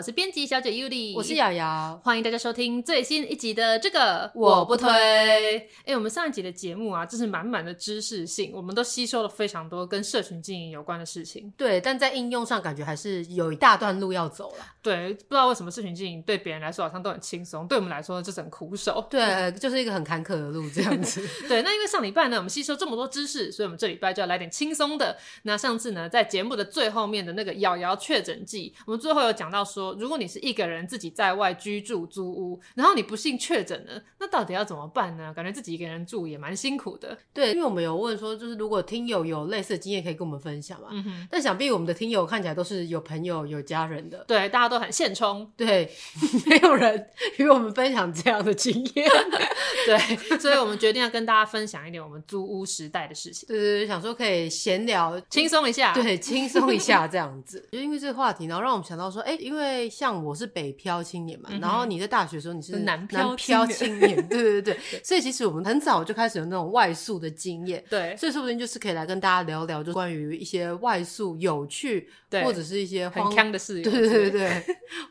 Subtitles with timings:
[0.00, 4.88] 我是编辑小姐 Yuli，我是瑶瑶，欢迎大家收听最新一集的这个我不推。
[4.88, 11.52] 哎、欸，我们上一集的节目啊，真是满满的知识性，我们都吸收了非常多跟社群经营有关的事情。
[11.54, 14.64] 对，但在应用上感觉还是有一大段路要走了。
[14.80, 19.06] 对，不知道为什么社群经营对别人来说好像都很轻松，对我们来说就是很苦手。
[19.10, 21.20] 对，就是一个很坎坷的路这样子。
[21.46, 25.14] 对，那因为上礼拜呢，我们吸收这么多知识，所以我们这礼拜就要来点轻松的。
[25.42, 29.89] 那上次呢，在节目的最后面的那个瑶瑶确诊记，我们最后有讲到说。
[29.98, 35.32] 如果你是一个人自己在外居住租屋，然后你不幸确诊了，那到底要怎么办呢？
[35.34, 37.16] 感觉自己一个人住也蛮辛苦的。
[37.32, 40.88] 对，因为我们有问说，就是如果听友有类似的经验，可以跟我们分享嘛。
[40.90, 41.28] 嗯哼。
[41.30, 44.24] 但想必我们的听友看起来都是有朋友、有家人的。
[44.26, 45.50] 对，大家都很现充。
[45.56, 45.90] 对，
[46.46, 47.06] 没有人
[47.38, 49.08] 与我们分享这样的经验。
[49.86, 53.46] 对，所以我们决定要跟大家分享一点我们租屋时代的事情。
[53.46, 55.94] 对对对，想说可以闲聊，轻松一下。
[55.94, 57.66] 对，轻松一下这样子。
[57.72, 59.79] 就因为这个话题，然后让我们想到说，哎，因为。
[59.88, 74.64] 像我是北漂青年嘛，嗯、然后你在大学的时候你是南漂青年，对对 对对，所以其实我们很早就开始有那种外宿的经验，对，所以说不定就是可以来跟大家聊聊，就关于一些外宿有趣，对，或者是一些荒很锵的事，对对对对，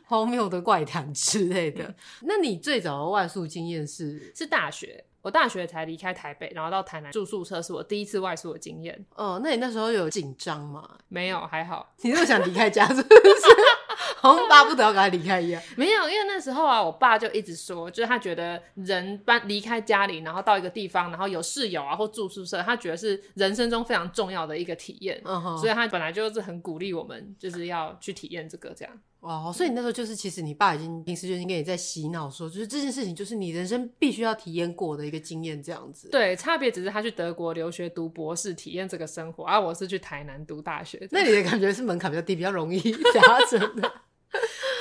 [0.04, 1.94] 荒谬的怪谈之类的。
[2.22, 5.04] 那你最早的外宿经验是是大学？
[5.22, 9.04] 我大学才离开台北，然后到台南住宿舍，是我第一次外宿的经验。
[9.14, 10.88] 哦，那你那时候有紧张吗？
[11.08, 11.92] 没有，还好。
[12.02, 13.10] 你那么想离开家，是不是？
[14.16, 15.62] 好像巴不得要赶快离开一样。
[15.76, 25.20] 没有，因为那时候啊，我爸就一直说，就是他觉得人搬离开家里，然后到一个地方，然后有室友啊，或住宿舍，他觉得是人生中非常重要的一个体验。
[25.24, 25.56] 嗯哼。
[25.56, 29.00] 所以他本来就是很鼓励我们，就是要去体验这个这样。
[29.20, 36.08] 哇，所以你那时候就是，其实你爸已经平时就已经跟你在洗脑说，就是这件事情就是你人生必须要体验过的一个经验，这样子。
[36.08, 41.06] 对，差别只是他去德国留学读博士，体验这个生活，而、啊、我是去台南读大学。
[41.10, 42.80] 那你的感觉是门槛比较低，比较容易
[43.14, 43.92] 达成的。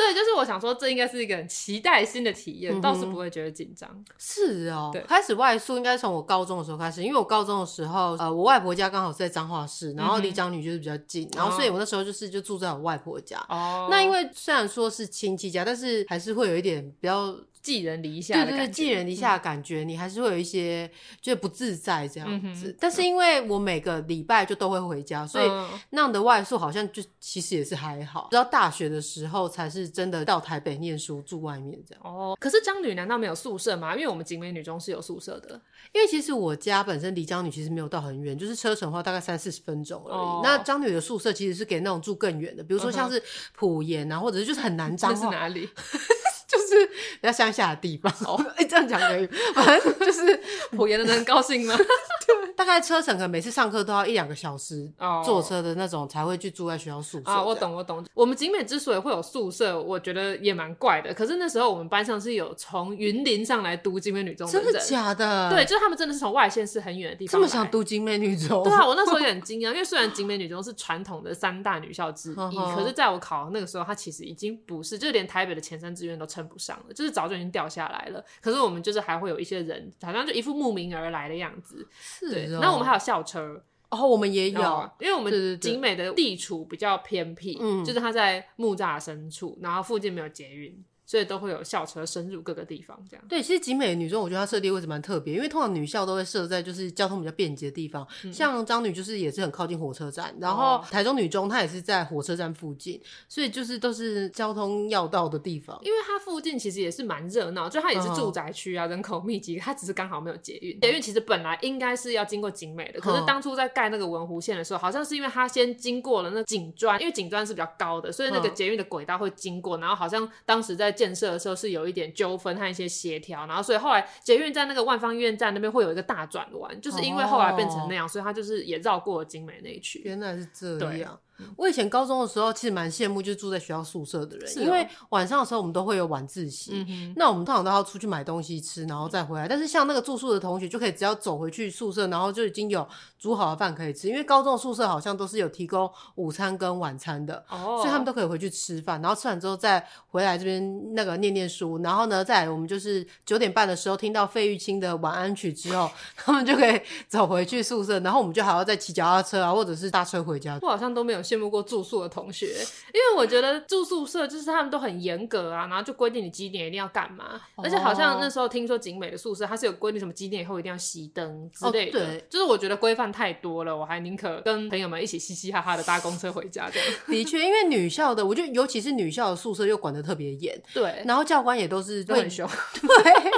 [0.10, 3.90] 对，就是我想说，这应该是一个很期待新的体验，倒是不会觉得紧张。
[4.18, 13.38] 是哦，对，开始外宿应该从我高中的时候开始，因为我高中的时候，呃，我外婆家刚好是在彰化市，然后离长女就是比较近，嗯、然后所以我那时候就是就住在我外婆家。
[13.50, 17.36] 哦，那因为虽然说是亲戚家，但是还是会有一点比较。
[17.62, 20.90] 寄人篱下的感觉，对对对，寄人篱下的感觉，嗯、你还是会有一些
[21.22, 22.70] 觉得不自在这样子。
[22.70, 25.48] 嗯、但是因为我每个礼拜就都会回家，所以
[25.92, 28.28] 那样的外宿好像就其实也是还好。
[28.32, 32.04] 直到大学的时候才是真的到台北念书住外面这样。
[32.04, 33.94] 哦，可是江女难道没有宿舍吗？
[33.96, 35.62] 因为我们景美女中是有宿舍的。
[35.92, 40.16] 因为其实我家本身离江女其实没有到很远，就是车程的话大概三四十分钟而已。
[40.16, 43.22] 哦、那江女的宿舍其实是给那种住更远的，比如说像是
[43.56, 45.10] 埔盐啊，或者是就是很难 找。
[45.10, 45.68] 这是哪里？
[46.50, 50.42] 就是比较乡下的地方哦， 哎、欸，这样讲可以，反正就是
[50.76, 51.76] 普盐的人高兴吗？
[51.78, 54.92] 对，大概车程可能每次上课都要一两个小时，
[55.24, 57.30] 坐车的那种才会去住在学校宿舍。
[57.30, 58.04] 啊，我懂，我懂。
[58.14, 61.14] 我们景美之所以会有宿舍，我觉得也蛮怪的。
[61.14, 65.50] 可是那时候我们班上是有从云林上来读景美女中的人，真的假的？
[65.52, 68.64] 对，就是他们真的是从外县市很远的地方这么想读景美女中。
[68.64, 77.10] 对啊，我那时候也很惊讶，因为虽然景美女中是传统的三大女校之一，可是在我考的那个时候，它其实已经不是，就连台北的前三志愿都称不上了，就是。
[77.20, 81.86] 早就已经掉下来了，可是我们就是还会有一些人，好像就一副慕名而来的样子。
[82.00, 90.82] 是哦，对，那我们还有校车哦，我们也有，因为我们景美的地处比较偏僻，嗯，就是它在木栅深处，然后附近没有捷运。
[91.10, 93.26] 所以都会有校车深入各个地方，这样。
[93.28, 105.80] 对，其实景美的女中，我觉得它设定位置蛮特别，因为通常女校都会设在就是交通比较便捷的地方，嗯、像张女就是也是很靠近火车站，然后台中女中它也是在火车站附近，所以就是都是交通要道的地方。
[105.82, 110.80] 因为它附近其实也是蛮热闹，就它也是住宅区啊，嗯、人口密集，它只是刚好没有捷运。
[110.80, 121.90] 捷运其实本来应该是要经过景美的，可是当初在盖那个文湖线的时候，好像是因为它先经过了那景砖，因为景砖是比较高的，所以那个捷运的轨道会经过，然后好像当时在建设的时候是有。
[121.90, 130.00] 一点纠纷和一些协调，然后所以后来捷运在那个万方医院站那边会有一个大转弯，就是因为后来变成那样，哦、所以它就是也绕过了景美那一区。
[130.06, 131.20] 原来是这样。
[131.40, 139.48] 对我以前高中的时候其实蛮羡慕，就是住在学校宿舍的人，哦、因为晚上的时候我们都会有晚自习，嗯、那我们通常都要出去买东西吃，然后再回来。
[139.48, 142.88] 但是像那个住宿的同学，就可以只要走回去宿舍，然后就已经有
[143.18, 144.08] 煮好的饭可以吃。
[144.10, 151.80] 因为高中的宿舍好像都是有提供午餐跟晚餐的，哦、所以他们都可以回去吃饭，然后吃完之后再回来这边那个念念书。
[151.84, 160.58] 然后呢，再来我们就是九点半的时候听到费玉清的晚安曲之后， 他们就可以走回去宿舍，然后我们就还要再骑脚踏车啊，或者是搭车回家。
[160.62, 176.90] 我好像都没有羡慕过住宿的同学，因为我觉得住宿舍就是他们都很严格啊，然后就规定你几点一定要干嘛，哦、而且好像那时候听说景美的宿舍它是有规定什么几点以后一定要熄灯之类的，哦、对，就是我觉得规范太多了，我还宁可跟朋友们一起嘻嘻哈哈的搭公车回家这样。
[177.08, 182.50] 的确，因为女校的，我觉得尤其是女校的宿舍又管得特别严，对，然后教官也都是都很凶，
[182.82, 183.32] 对。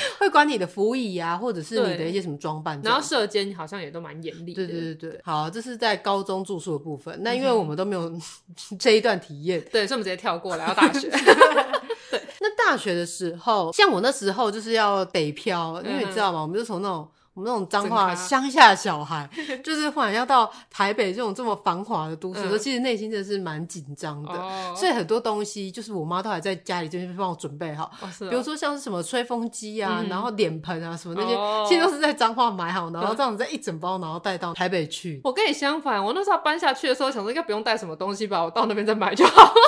[0.18, 4.66] 会管你的服仪啊，或者是你的一些什么装扮，然后射监好像也都蛮严厉的。
[4.66, 7.16] 对对对对，好，这是在高中住宿的部分。
[7.22, 8.12] 那因为我们都没有
[8.78, 11.08] 这一段体验，对，所以我们直接跳过来到大学。
[12.10, 16.42] 对，那大学的时候，像我那时候就是要北漂，因为你知道吗？
[16.42, 17.08] 我们就从那种。
[17.38, 19.30] 我们那种脏话乡下小孩，
[19.62, 24.32] 就是忽然要到台北这种这么繁华的都市，嗯、其实内心真的是蛮紧张的。
[24.32, 27.84] 哦、所以很多东西，就是我妈都还在家里这边帮我准备好。
[28.02, 35.20] 哦哦、比如说像是什么吹风机啊，嗯、然后脸盆啊什么那些，哦、其实都是在脏话买好，然后这样子再一整包，然后带到台北去。
[35.22, 39.54] 我跟你相反，我那时候搬下去的时候，想说应该不用带什么东西吧，我到那边再买就好。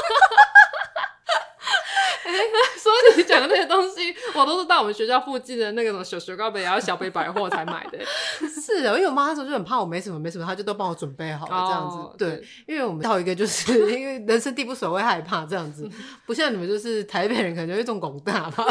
[3.21, 7.99] 你讲的那些东西，我都是到我们学校附近的那个什么小雪糕杯，然后小北百货才买的。
[8.49, 11.97] 是的，因为我妈那时候就很怕我没什么没什么，她就都帮我准备好了这样子。
[11.99, 15.89] 哦、对，对因为我们到一个就是 因为人生地不熟会害怕这样子，
[16.25, 18.65] 不像你们就是台北人可能就会种广大吧。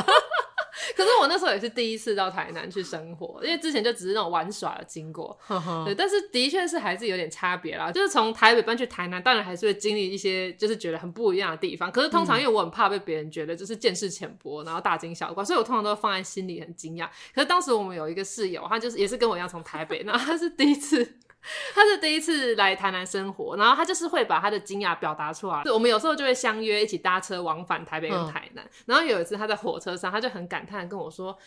[0.99, 5.39] 可是我那时候也是第一次到台南去生活，因为之前就只是那种玩耍的经过，
[5.85, 7.89] 对，但是的确是还是有点差别啦。
[7.89, 11.89] 就是从台北搬去台南，当然还是会经历一些就是觉得很不一样的地方。
[11.89, 17.07] 可是通常因为我很怕被别人觉得就是见识浅薄，然后大惊小怪，所以我通常都会放在心里很惊讶。
[17.33, 21.15] 可是当时我们有一个室友，他就是也是跟我一样从台北，然后他是第一次。
[21.74, 25.63] 他是第一次来台南生活，然后他就是会把他的惊讶表达出来。
[25.71, 28.63] 我们有时候就会相约一起搭车往返台北跟台南。
[28.63, 31.38] 嗯、然后有一次他在火车上，他就很感叹跟我说：“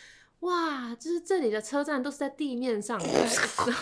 [0.41, 3.06] 哇，就是这里的车站都是在地面上的。”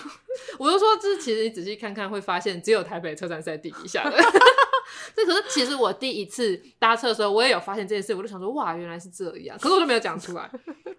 [0.58, 4.16] 我就说：“这是其实你仔细看看会发现，只有台北车站是在地底下的。
[5.14, 10.50] ”这可是其实我第一次搭车的时候，我也有发现这件事，我就想说：“哇，原来是这样。”可是我就没有讲出来。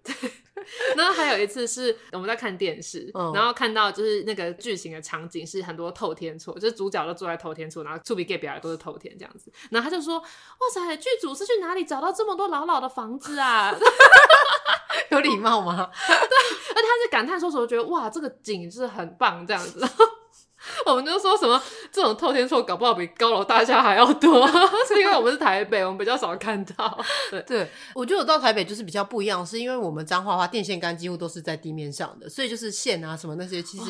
[0.03, 0.31] 对。
[0.95, 9.51] 然后还有一次是我们在看电视，嗯、然后看到就是那个剧情的场景是很多透天厝，就是主角都坐在透天厝，然后厝边隔壁都是透天这样子。
[9.69, 10.25] 然后他就说：“哇
[10.73, 13.73] 塞，剧组是去哪里找到这么多老老的房子啊？
[15.09, 19.79] 有礼貌吗？”对，而且他是感叹说什么，觉得哇，这个景是很棒这样子。
[20.85, 21.61] 我们就说什么
[21.91, 24.47] 这种透天厝搞不好比高楼大厦还要多，
[24.87, 26.99] 是因为我们是台北，我们比较少看到。
[27.29, 33.85] 对，对我觉得我到台北就是比较不一样，是因为我们彰化的话电线杆几乎都是在地面上的，所以就是线啊什么那些，其实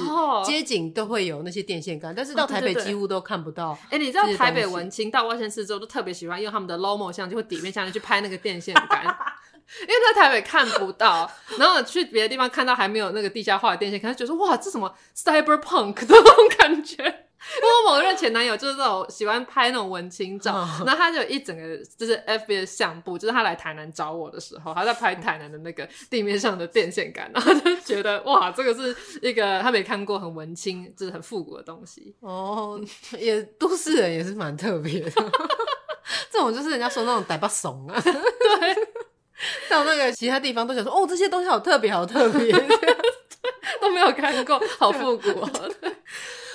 [0.46, 3.78] 街景都会有那些电线杆，但是到台北几乎都看不到。
[3.86, 9.16] 哎、欸，你知道台北文青到外县市之后都特别喜欢用他们的 Lomo 相机或底面相机去拍那个电线杆。
[9.82, 17.28] 因为在台北看不到，然后去别的地方看到还没有那个地下化的电线，可能觉得哇，这什么 cyberpunk 的那种感觉。
[17.58, 20.54] 因为我某一任前男友就是这种喜欢拍那种文青照，
[20.86, 32.16] 然后他就有一整个就是 FB 的相簿，就是他来台南找我的时候，他在拍台南的那个地面上的电线杆，然后就觉得哇，这个是一个他没看过很文青，就是很复古的东西。
[32.20, 32.80] 哦，
[33.18, 35.10] 也都市人也是蛮特别的，
[36.30, 38.91] 这种就是人家说那种呆巴怂啊，对。
[39.70, 42.52] 到那个其他地方都想说，哦，这些东西好特别，好特别，
[43.82, 45.50] 都没有看过， 好复古哦。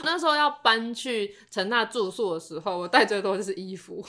[0.05, 4.05] 那时候要搬去陈娜住宿的时候，我带最多就是衣服。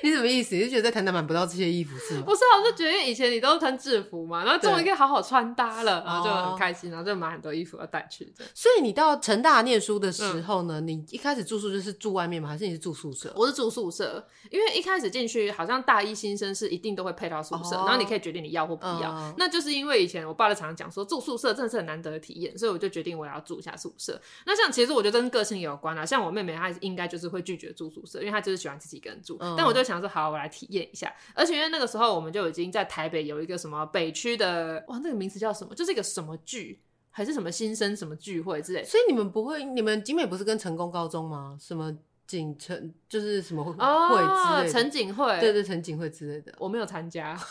[0.04, 0.54] 你什么意思？
[0.54, 2.22] 你是觉得在台南买不到这些衣服是吗？
[2.24, 8.32] 不是啊，我是觉得以前你都穿制服嘛，然后终于可以好好穿搭了，然后就很开心，然后就买很多衣服要带去。
[8.54, 12.48] 所以你到成大念书的时候呢，你一开始住宿就是住外面吗？
[12.48, 13.32] 还是你是住宿舍？
[13.36, 19.34] 我是住宿舍，因为一开始进去好像大一新生是一定都会配到宿舍，然后你可以决定你要或不要。
[19.36, 24.20] 那就是因为以前我爸就常常讲说住宿舍真的是很难得的体验，所以我就决定我要住一下宿舍。
[24.46, 29.36] 那像其实我觉得跟个性有关啊，像我妹妹她应该就是会拒绝住宿舍，因为她就是喜欢自己一个人住。
[29.56, 35.74] 但我就想说好，我来体验一下，而且因为那个时候我们就已经在台北有一个什么北区的哇，那个名词叫什么？
[35.74, 36.80] 就是一个什么聚
[37.10, 38.84] 还是什么新生什么聚会之类。
[38.84, 41.56] 所以你们不会，你们景美不是跟成功高中吗？
[41.60, 41.92] 什么
[42.26, 44.68] 景成就是什么会之类的？
[44.72, 47.36] 成景会，对对，陈景会之类的，我没有参加。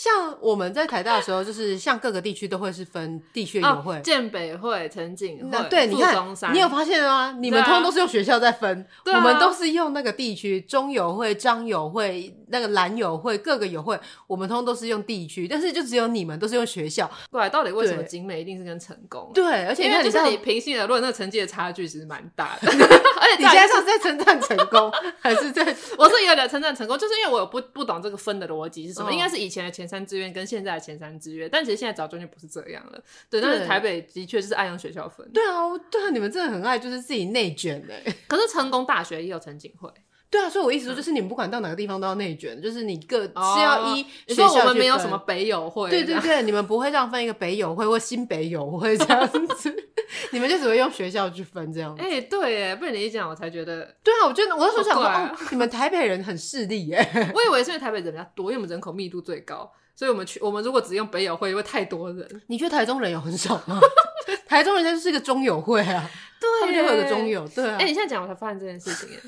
[0.00, 7.36] 像像我们在台大的时候，就是像各个地区都会是分地区友会， 建北会、陈景会，对，你看，你有发现吗？
[7.38, 17.08] 你们通通都是用学校在分，我们都是用那个地区，中友会、张友会、那个蓝友会，各个友会，我们通通都是用地区，但是就只有你们都是用学校。
[17.30, 19.30] 对，到底为什么景美一定是跟成功？
[19.32, 22.68] 对，而且因为就是你平心而论，那个成绩的差距其实蛮大的。
[23.20, 24.90] 而且你现在是在称赞成功，
[25.20, 25.62] 还是在？
[25.96, 33.02] 我是有点称赞成功，就是因为我不不懂这个分的逻辑是什么，应该是以前的前三志愿跟现在的前三志愿，但其实现在早中就不是这样了。
[33.28, 35.28] 对，但是台北的确是爱用学校分。
[35.32, 38.14] 对啊，对啊，你们真的很爱，就是自己内卷哎。
[38.28, 39.90] 可是成功大学也有成景会。
[40.30, 44.52] 对啊，所以我意思说，就是你们不管到哪个地方都要内卷，就是你各是要依学校。
[44.60, 45.90] 我们没有什么北友会。
[45.90, 49.74] 对对对，你们不会这样分一个北友会或新北友会这样子，
[50.32, 52.02] 你们就只会用学校去分这样子。
[52.02, 53.82] 哎，对，哎，被你一讲，我才觉得。
[54.02, 56.98] 对啊，我觉得我那时候想说，哦，你们台北人很势利耶。
[57.34, 62.42] 我以为是因为台北人比较多，因为我们人口密度最高，所以我们去我们如果只用北友会，因为太多人。
[62.48, 63.80] 你觉得台中人有很少吗？
[64.46, 67.46] 台中人家就是一个中友会啊，对，他们就会有个中友。
[67.48, 67.76] 对啊。
[67.78, 69.20] 哎，你现在讲，我才发现这件事情耶。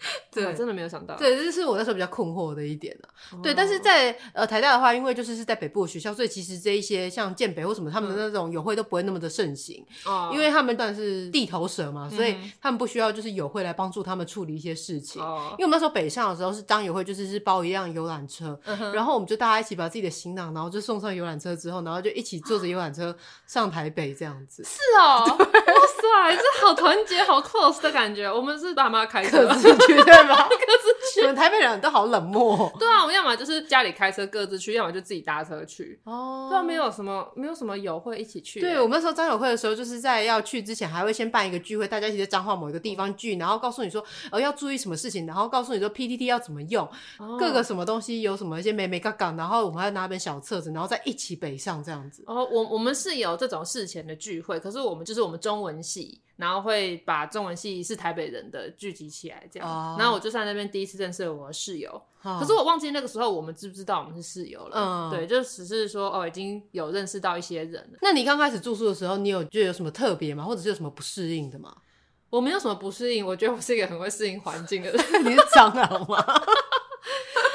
[0.32, 1.16] 对，真的没有想到。
[1.16, 3.08] 对，这是我那时候比较困惑的一点了。
[3.32, 3.42] Oh.
[3.42, 9.84] 对，但是在呃台大的话，因为就是是在北部的学校，所以其实这一些像建北或什么，他们的那种友会都不会那么的盛行。
[10.06, 10.26] 哦。
[10.26, 10.34] Oh.
[10.34, 15.22] 因为他们算是地头蛇嘛，所以他们不需要就是友会来帮助他们处理一些事情。
[15.22, 15.50] 哦。
[15.50, 15.52] Oh.
[15.52, 18.90] 因为我们那时候北上的时候是当友会，就是是包一辆游览车，uh.
[18.92, 23.14] 然后我们就大家一起把自己的行囊，然后就送上游览车之后，然后就一起坐着游览车
[23.46, 24.64] 上台北这样子。
[24.64, 25.24] 是哦。
[25.70, 28.30] 哇塞，这好团结、好 close 的感觉。
[28.30, 29.48] 我们是爸妈开车。
[29.94, 30.48] 对吧？
[30.50, 32.72] 各自去，你们台北人都好冷漠。
[32.78, 35.98] 对啊，我们要么就是家里开车各自去，要么就自己搭车去。
[36.04, 38.60] 哦，对啊，没有什么，没有什么友会一起去。
[38.60, 46.86] 对，我们那时候张友会的时候，就是在要去之前，还会先办一个聚会，大家一起在彰化某一个地方聚，然后告诉你说，呃，要注意什么事情，然后告诉你说 PTT 要怎么用，
[47.18, 52.22] 哦、各个什么东西有什么一些美美嘎嘎，然后我们还要拿本小册子，然后再一起北上这样子。
[52.26, 56.20] 哦，我我们是有这种事前的聚会，可是我们就是我们中文系。
[56.40, 59.68] 然后会把中文系是台北人的聚集起来，这样。
[59.68, 60.00] Oh.
[60.00, 61.90] 然后我就在那边第一次认识了我的室友。
[62.22, 62.40] Oh.
[62.40, 65.10] 可是我忘记那个时候我们知不知道我们是室友了。
[65.10, 65.12] Oh.
[65.12, 67.98] 对，就只是说哦，已经有认识到一些人了。
[68.00, 70.42] 那你刚开始住宿的时候，你有觉得有什么特别吗？
[70.42, 71.72] 或者是有什么不适应的吗？
[72.30, 74.98] 我没有什么不适应，我觉得我是一个很会适应环境的人。
[75.24, 76.24] 你是蟑螂吗？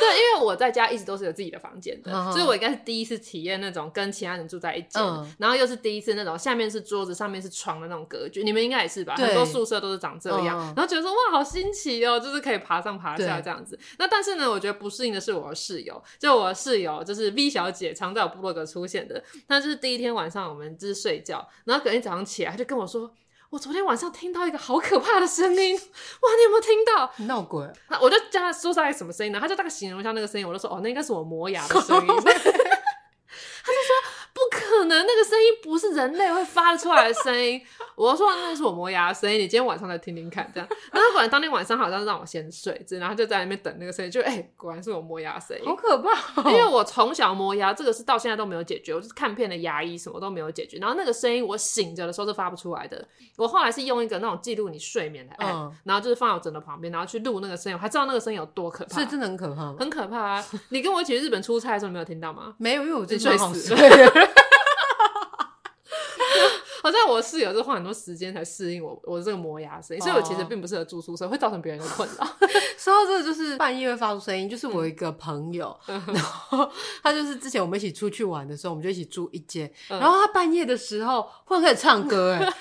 [0.05, 2.31] 对，因为我在家一直都是有自己的房间的，uh.
[2.31, 5.27] 所以我应该是第一次体验那种跟其他人住在一间，uh huh.
[5.39, 8.43] 然后又是第一次那种下面是桌子，上面是床的那种格局。
[8.43, 9.15] 你们应该也是吧？
[9.15, 10.75] 很多宿舍都是长这样，uh.
[10.75, 13.77] 然后觉得说哇，好新奇哦，就是可以爬上爬下这样子。
[13.97, 19.23] 那但是呢，我觉得不适应的是我的室友，就我的室友就是 V 小姐，常在我部落格出现的。
[19.47, 23.11] 她就是第一天晚上我们就是睡觉，然后隔天早上起来，她就跟我说。
[23.55, 25.73] 我昨天晚上听到一个好可怕的声音，
[26.21, 26.29] 哇！
[26.35, 27.09] 你有没有听到？
[27.25, 27.65] 闹鬼！
[27.87, 29.39] 那我就叫他说出来什么声音呢？
[29.39, 32.07] 他就大概形容一下那个声音，我就说哦，那应该是我磨牙的声音。
[32.21, 33.95] 他就说。
[34.35, 37.65] 不可能，那个声音不是人类会发出来的声音。
[37.95, 40.67] 我说那是我磨牙的声音，你今天晚上再听听看，这样。
[40.91, 46.09] 然后果然当天晚上好像让我先睡，然后就在那边等那个声音，就哎、欸，果然是我磨牙声音，好可怕、
[46.41, 46.51] 哦。
[46.51, 50.77] 因为我从小磨牙，这个是到现在都没有解决，我就是看片的牙医，什么都没有解决。
[50.77, 53.07] 然后那个声音我醒着的时候是发不出来的。
[53.37, 58.99] 我后来是用一个那种记录你睡眠的 app，、嗯、然后就是放在我枕头旁边，然后去录那个声音，我还知道那个声音有多可怕。
[58.99, 60.45] 是真的很可怕，很可怕啊！
[60.69, 62.55] 你跟我一起去日本出差的时候，没有听到吗？
[62.57, 63.79] 没有，因为我自己睡死了。
[67.07, 72.25] 我室友是花很多时间才适应我我这个磨牙声音，所以我其实并不适合住宿舍，会造成别人的困扰。
[72.77, 76.69] 说到这个，就是半夜会发出声音，就是我一个朋友，嗯、然后
[77.03, 82.53] 他就是之前我们一起出去玩的时候，我们就一起住一间，嗯、然后他半夜的时候会开始唱歌，哎。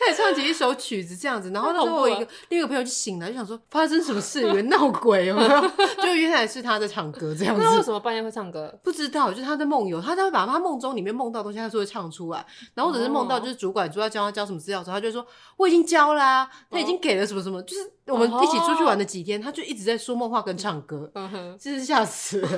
[0.00, 5.48] 开始唱起一首曲子这样子，然后那时候我一个另一个朋友就醒了，就想说发生什么事，以为闹鬼有没有？
[6.02, 7.62] 就原来是他在唱歌这样子。
[7.62, 8.74] 那为什么半夜会唱歌？
[8.82, 12.44] 不知道，就是他在梦游，他他会把他梦中里面梦到的东西，他说会唱出来。
[12.74, 15.26] 然后或者是梦到就是主管主要教他交什么资料的时候，他就说
[15.56, 17.62] 我已经交啦、啊，他已经给了什么什么。
[17.62, 22.48] 就是我们一起出去玩的几天，他就一直在说梦话跟唱歌，嗯哼，真是吓死了。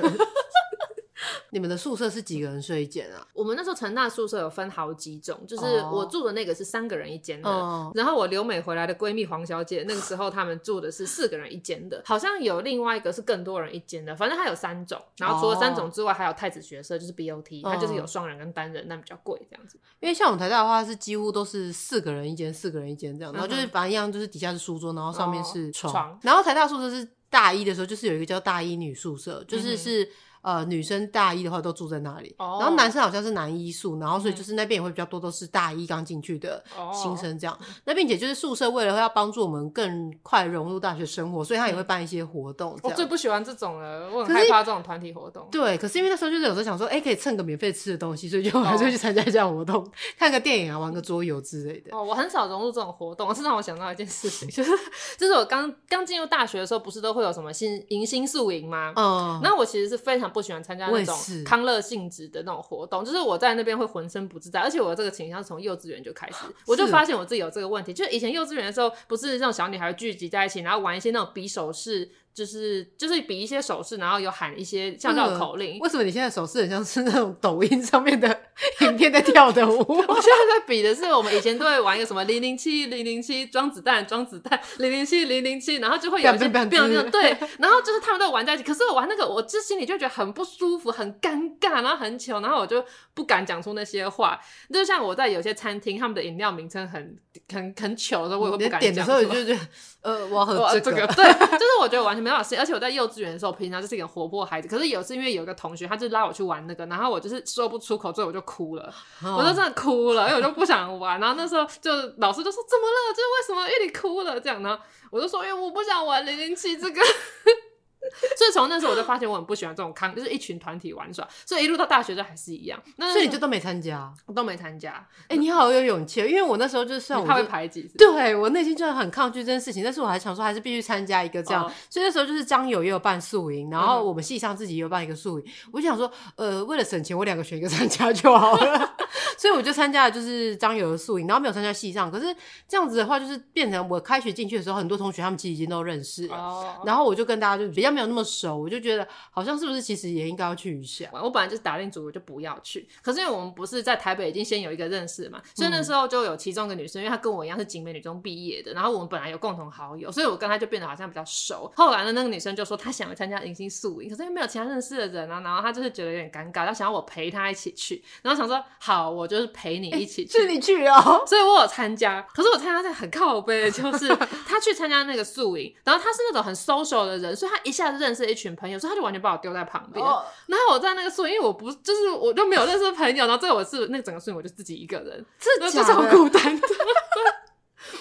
[1.51, 3.27] 你们的宿舍是几个人睡一间啊？
[3.33, 7.91] 我们那时候成大宿舍有分好几种，就是我住的那个是三个人一间的，oh.
[7.95, 15.01] 然后我留美回来的闺蜜黄小姐那个时候他们住的是四个人一间的，好像有另外一个是更多人一间的，反正它有三种。
[15.17, 19.77] 然后除了三种之外，还有太子学社，就是 BOT，它就是有双人跟单人，但比较贵这样子。
[19.99, 26.11] 因为像我们台大的话是几乎都是四个人一间，四个人一间这样，然后就是反正一样，就是底下是书桌，然后上面是床。
[26.11, 26.19] Oh.
[26.25, 30.09] 然后台大宿舍是大一的时候就是有一个叫大一女宿舍，就是是。
[30.43, 37.57] 呃女生大一的话都住在那里，然后男生好像是男一宿，然后所以就是那边也会比较多都是大一刚进去的新生这样。
[37.85, 42.77] 那并且就是宿舍为了要帮助我们更快融入大学生活，所以他也会办一些活动。
[42.83, 45.47] 我最不喜欢这种了，我很害怕这种团体活动。
[45.49, 51.95] 对，可是因为那时候就是有时候想说，哎，可以蹭个免费吃的东西，所以就还是会去参加一下活动，看个电影啊，玩个桌游之类的。
[51.95, 54.71] 哦，我很少融入这种活动，是让我想到一件事情， 就是
[55.17, 58.93] 就是我刚刚进入大学的时候，不是都会有什么新迎新宿营吗？
[58.95, 72.09] 嗯，那我其实是非常不喜欢参加那种康乐性质的那种活动，就是我在那边会浑身不自在，而且我这个倾向是从幼稚园就开始，我就发现我自己有这个问题，就是以前幼稚园的时候，不是那种小女孩聚集在一起，然后玩一些那种比手势。
[72.33, 75.77] 就是就是比一些手势，然后有喊一些像绕口令。
[75.77, 78.27] 为什么你现在手势很像是那种抖音上面的
[78.81, 79.75] 影片在跳的舞？
[79.87, 88.63] 我现在在比的是我们以前都会玩一个什么零零七零零七装子弹装子弹 零零七零零七，然后就会有一些变变对，然后就是他们都玩在一起。
[88.63, 92.83] 可是我玩那个，我这心里就觉得很不舒服，很尴尬，然后很糗，然后我就
[93.13, 94.39] 不敢讲出那些话。
[94.71, 97.17] 就像我在有些餐厅，他们的饮料名称很
[97.51, 98.79] 很很糗的时候，我也会不敢讲。
[98.79, 99.59] 点的时候就觉得，
[100.01, 101.07] 呃，我要喝这个。
[101.07, 104.67] 对，就是我觉得完全没办法适应，而且我在幼稚园的时候，平常就是一个活泼孩子。
[104.67, 111.19] 可是有次因为有一个同学，他就拉我去玩那个，然后我就是说不出口，所以我就哭了，哦、我就真的哭了，因为我就不想玩。
[111.19, 113.13] 然后那时候就老师就说：“怎么了？
[113.13, 113.67] 就是为什么？
[113.67, 114.79] 因为你哭了。”这样呢，
[115.11, 117.01] 我就说：“因为我不想玩零零七这个。”
[118.37, 121.27] 所以从那时候我就发现我很不喜欢这种康，就是一群团体玩耍。
[121.45, 122.81] 所以一路到大学都还是一样。
[122.97, 124.91] 那所以你就都没参加，我都没参加。
[125.23, 129.83] 哎、欸，你好有勇气，因为我那时候就算我怕被排挤，对我内心就很抗拒这件事情。
[129.83, 131.65] 但是我还想说，还是必须参加一个这样。
[131.65, 135.45] 哦、所以那时候就是张友也有办宿营，然后我们系上自己也有办一个宿营。
[135.45, 138.95] 嗯、我就想说，呃，为了省钱，我两个选一个参加就好了。
[139.37, 142.09] 所以我就参加了就是张友的宿营，然后没有参加系上。
[142.11, 142.33] 可是
[142.67, 146.35] 这样子的话，就是变成我开学进去的时候，很多同学他们其实已经都认识了。
[146.35, 148.83] 哦、然后我就跟大家就比较没有那么熟，我就。
[148.83, 151.09] 觉得好像是不是其实也应该要去一下？
[151.13, 161.71] 我本来就是打定主意就不要去，可是因为我们不是在台北已经先有一个认识嘛，所以那时候就有其中一个女生，因为她跟我一样是景美女中毕业的，然后我们本来有共同好友，所以我跟她就变得好像比较熟。
[161.77, 174.09] 后来呢，那个女生就说她想要参加迎新宿营，可是因为没有其他认识的人啊，然后她就是觉得有点尴尬，她想要我陪她一起去，然后想说好，我就是陪你一起去，是你去哦， 所以我有参加，可是我参加在很靠背，就是
[174.45, 186.67] 她去参加那个宿营，然后她是那种很 social 的人，所以她一下子认识了一群朋友，所以他就完全把我丢在旁边，哦、然后我在那个宿营，因为我不就是我就没有认识朋友，然后最后我是那个整个宿营我就自己一个人，这就超孤单的。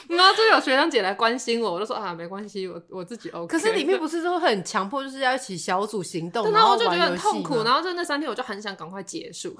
[0.09, 3.47] 然后就有学长姐来关心我，我就说啊没关系，我我自己 OK。
[3.47, 9.57] 可是里面不是说很强迫，就是要一起小组行动，然后我就觉得很痛苦，然后就那三天我就很想赶快结束。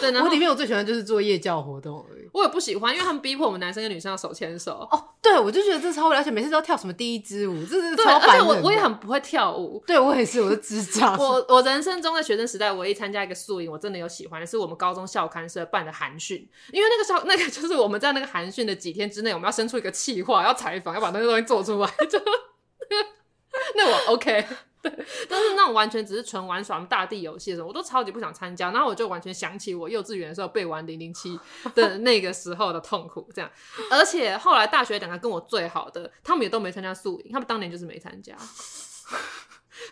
[0.00, 2.28] 对，然后我里面我最喜欢就是做夜教活动而已。
[2.32, 4.88] 我也不喜欢，因为他们逼迫我们男生跟女生要手牵手。
[4.90, 8.30] 哦，对，我就觉得这超无聊，而且每次都要跳什么第一支舞，这是超烦。
[8.30, 11.16] 而且我我也很不会跳舞，对我也是，我是智障。
[11.18, 22.18] 我我人生中在学生时代唯一参加一个宿营，我真的有喜欢的是我们高中校刊社办的寒训，因为那个校那个就是我们在那个寒训的几天之内，我们要生出一个企划，要采访，要把那个东西做出来，就
[23.76, 24.46] 那我 OK。
[24.82, 24.92] 对，
[25.28, 28.72] 但是那种完全只是纯玩耍大地游戏的时候，我都超级不想参加。
[28.72, 31.38] 然后我就完全想起我幼稚园的时候背完零零七
[31.74, 33.50] 的那个时候的痛苦，这样。
[33.90, 38.36] 而且后来大学两个跟我最好的，他们也都没参加宿营，他们当年就是没参加。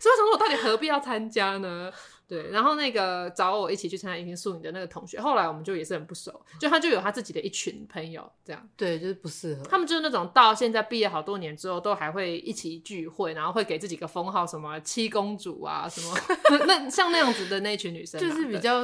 [0.00, 1.92] 所以我想说，我到底何必要参加呢？
[2.30, 8.68] 对，然后那个找我一起去参加迎新宿营的那个同学，后来我们就也是很不熟，就他就有他自己的一群朋友，这样。
[8.76, 9.64] 对，就是不适合。
[9.64, 16.16] 他们就是那种到现在毕业好多年之后，都还会一起聚会，然后会给自己个封号，什么七公主啊，什么
[16.68, 18.80] 那像那样子的那一群女生，就是比较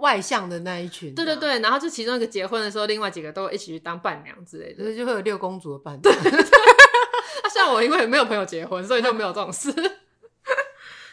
[0.00, 1.14] 外向的那一群。
[1.14, 6.02] 对对对，然后就其中一个结婚的时候，另外几个都一起去当伴娘之类的，所以就会有六公主的伴娘。
[6.02, 6.12] 对，
[7.50, 9.72] 像我因为没有朋友结婚，所以就没有这种事。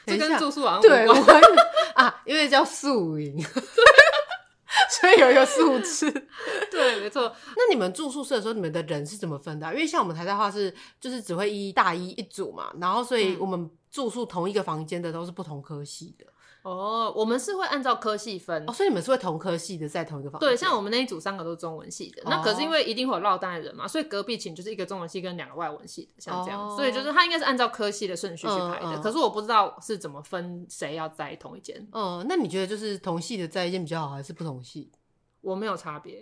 [0.05, 1.05] 就跟住宿好像对，
[1.95, 3.35] 啊，因为叫宿营，
[4.89, 6.11] 所以有一个宿字。
[6.69, 7.33] 对，没错。
[7.55, 9.73] 那你们住宿舍的时候，你们的人是怎么分的啊？
[9.73, 16.25] 因为像我们台大话是，就是只会一大一一组嘛，然后所以我们住宿同一个房间的都是不同科系的。
[16.65, 20.49] 哦，我们是会按照科系分，哦，所以你们是会同科系的，在同一个房间。
[20.49, 28.87] 对，像我们那一组三个都是中文系的，哦、那可是因为一定会有落单的人嘛，所以隔壁寝就是一个中文系跟两个外文系的，像这样，哦、所以就是他应该是按照科系的顺序去排的。
[28.87, 31.87] 嗯嗯、可是我不知道是怎么分谁要在同一间。
[31.91, 34.91] 嗯，那你觉得就是同系的在一间比较好，还是不同系？
[35.45, 36.13] 我没有差别，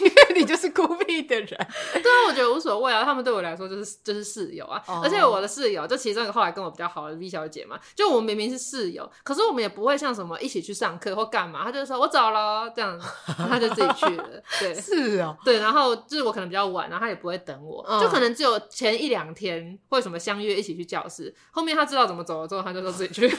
[0.00, 1.46] 因 为你就是孤僻的人。
[1.94, 3.04] 对啊，我觉得无所谓啊。
[3.04, 5.04] 他们对我来说就是就是室友啊，oh.
[5.04, 11.62] 而且我的室友就其中一个后来跟我比较好的 V 小姐嘛，就我们明明是室友，可是我们也不会像什么一起去上课或干嘛。
[11.62, 13.00] 她就说我走了这样，
[13.38, 14.42] 她就自己去了。
[14.58, 18.02] 对， 是啊、喔，对，然后就是我可能比较晚，然后她也不会等我，oh.
[18.02, 23.32] 就可能只有前一两天会什么相约一起去教室，后面她知道怎么走了之后，她就说自己去。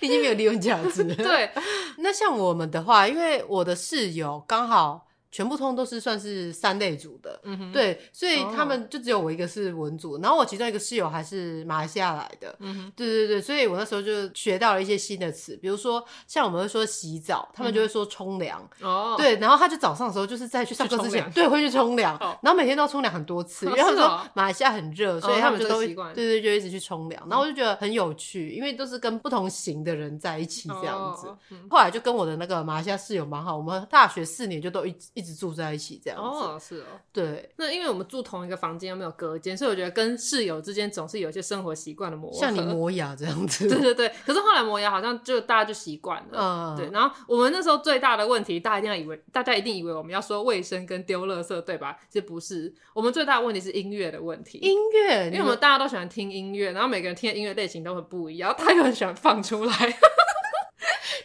[0.00, 1.14] 已经没有利用价值了。
[1.16, 1.50] 对，
[1.98, 5.06] 那像我们的话，因为我的室友刚好。
[5.30, 7.40] 全部通都是算是三类组的，
[7.72, 12.56] 对，所以他们就只有我一个是文组，哦、然后我其中一个室友还是马来西亚来的，
[12.96, 31.28] 对对对，所以我那时候就学到了一些新的词，比如说像我们会说洗澡，他们就会说冲凉，哦、嗯，对，然后他就早上的时候就是在去上课之前，对，会去冲凉，哦、然后每天都冲凉很多次，因为他们说马来西亚很热，所以他们就都会，对对，就一直去冲凉，然后我就觉得很有趣，因为都是跟不同型的人在一起这样子，
[31.70, 35.19] 后来就跟我的那个马来西亚室友蛮好，我们大学四年就都一直。
[35.20, 37.50] 一直住在一起这样子哦，是哦，对。
[37.56, 43.68] 那因为我们住同一个房间又没有隔间，所以我觉得跟室友之间总是有一些生活习惯的磨合，像你磨牙这样子。
[43.70, 44.08] 对对对。
[44.24, 46.90] 可是后来磨牙好像就大家就习惯了，嗯，对。
[46.90, 51.98] 然后我们那时候最大的问题，大家一定要以为，大家一定以为我们要说卫生跟丢垃圾，对吧？
[52.08, 54.58] 其实不是，我们最大的问题是音乐的问题。
[54.58, 59.98] 音乐，因为我们大家都喜欢听音乐，然后每个人听的音乐类型都很不一样，他又很喜欢放出来。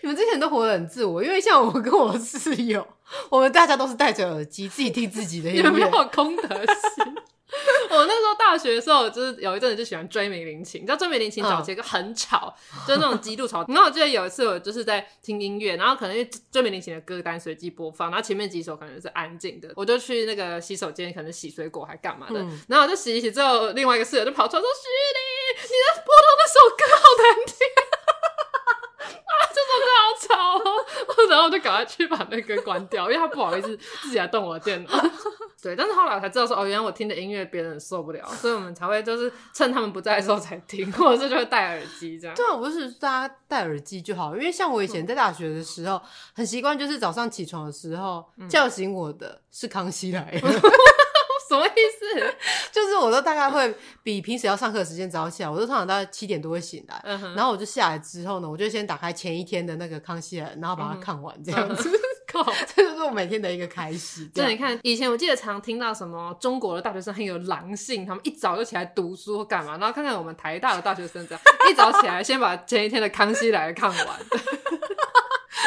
[0.05, 2.87] 你们之前都活得很自我，因为像我跟我室友，
[3.27, 7.15] 我们大家都是戴着耳机自己听自己的音乐，有没有公德心？
[7.89, 13.65] 我那时候大学的时候，就是有一阵子就喜欢追美玲琴，你知道追美玲琴早期一个很吵，嗯、就是那种极度吵。
[13.67, 24.87] 然后我记得有一次我就是在听音乐，然后可能因为追美玲琴的歌单随机播放，然后前面几首可能是安静的，我就去那个洗手间，可能洗水果还干嘛的，嗯、然后我就洗一洗之后，另外一个室友就跑出来说：“徐
[25.17, 27.55] 丽，你的播到那首歌好难听。”
[31.30, 34.89] 然后我就赶快去把那个关掉，因为他不好意思自己来动我的电脑。
[35.62, 42.36] 对，但是后来我才知道说，哦，原来我听的音乐别人受不了，所以我们才会就是趁他们不在的时候才听，或者是就会戴耳机这样。
[42.36, 46.00] 对啊，不是大家戴耳机就好，因为像我以前在大学的时候，
[46.36, 50.41] 很习惯就是早上起床的时候叫醒我的是康熙来了。
[51.55, 52.35] 什么意思？
[52.71, 61.89] 就是我都大概会比平时要上课的时间早起来，我都通常大概七点多会醒来，嗯、然后我就下来之后呢，我就先打开前一天的那个康熙来，然后把它看完，这样子，
[62.31, 64.25] 靠、嗯， 这就是我每天的一个开始。
[64.27, 71.41] 就你看，以前我记得常听到什么中国的大学生很有狼性，他们一早就起来读书或干嘛，然后看看我们台大的大学生这样，
[71.71, 73.97] 一早起来先把前一天的康熙来看完。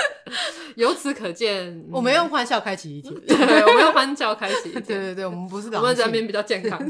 [0.77, 3.15] 由此可见，我们用欢笑开启一天。
[3.27, 4.83] 对，我们用欢笑开启一天。
[4.87, 6.79] 对对对，我们不是我们人民比较健康。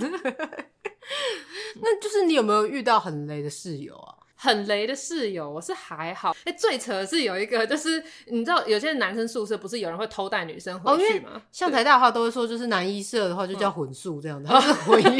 [1.80, 4.14] 那就是你有没有遇到很雷的室友啊？
[4.40, 6.32] 很雷的室友，我是还好。
[6.44, 11.42] 哎，最扯的是有一个，就是你知道，有些男生宿舍不是有人会偷带女生回去吗？
[11.50, 15.18] 像台大的话，都会说就是男一舍的话就叫混宿这样的，他是混一。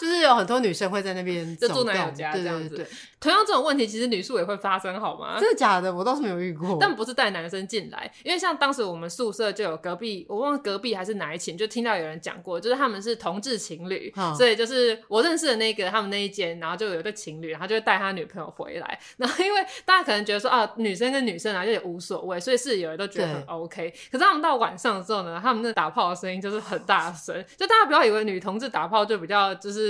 [0.00, 2.68] 就是有很多女生会在那边就住男友家这样子。
[2.68, 5.38] 对对对，同样这种问题，其实女宿也会发生，好吗？
[5.38, 5.94] 真的假的？
[5.94, 6.76] 我倒是没有遇过。
[6.80, 18.98] 但不是带男生进来，因为像当时我们宿舍就有隔壁，我忘了隔壁还是哪一寝，就听到有人讲过，就是他们是同志情侣，嗯、所以就是我认识的那个他们那一间，然后就有一对情侣，然后就会带他女朋友回来。
[19.16, 23.90] 然后因为大家可能觉得说啊，女生跟女生啊就也无所谓，所以室友都觉得很 OK。
[24.10, 29.87] 可是他们到晚上的时候呢，他们那打炮的声音就是很大声，就大家不要以为女同志打炮就比较就是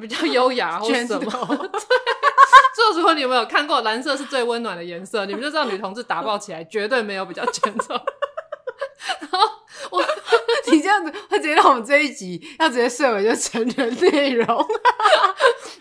[0.00, 0.16] 比较。
[0.30, 1.30] 优雅 或什么？
[1.72, 1.80] 对，
[2.76, 7.94] 就如果你有没有看过，蓝色是最温暖的颜色，你们就知道女同志打爆起来绝对没有比较卷走。
[9.20, 9.38] 然后
[9.90, 10.04] 我，
[10.70, 14.46] 你这样子会直接让我们这一集要直接设为就成人内容。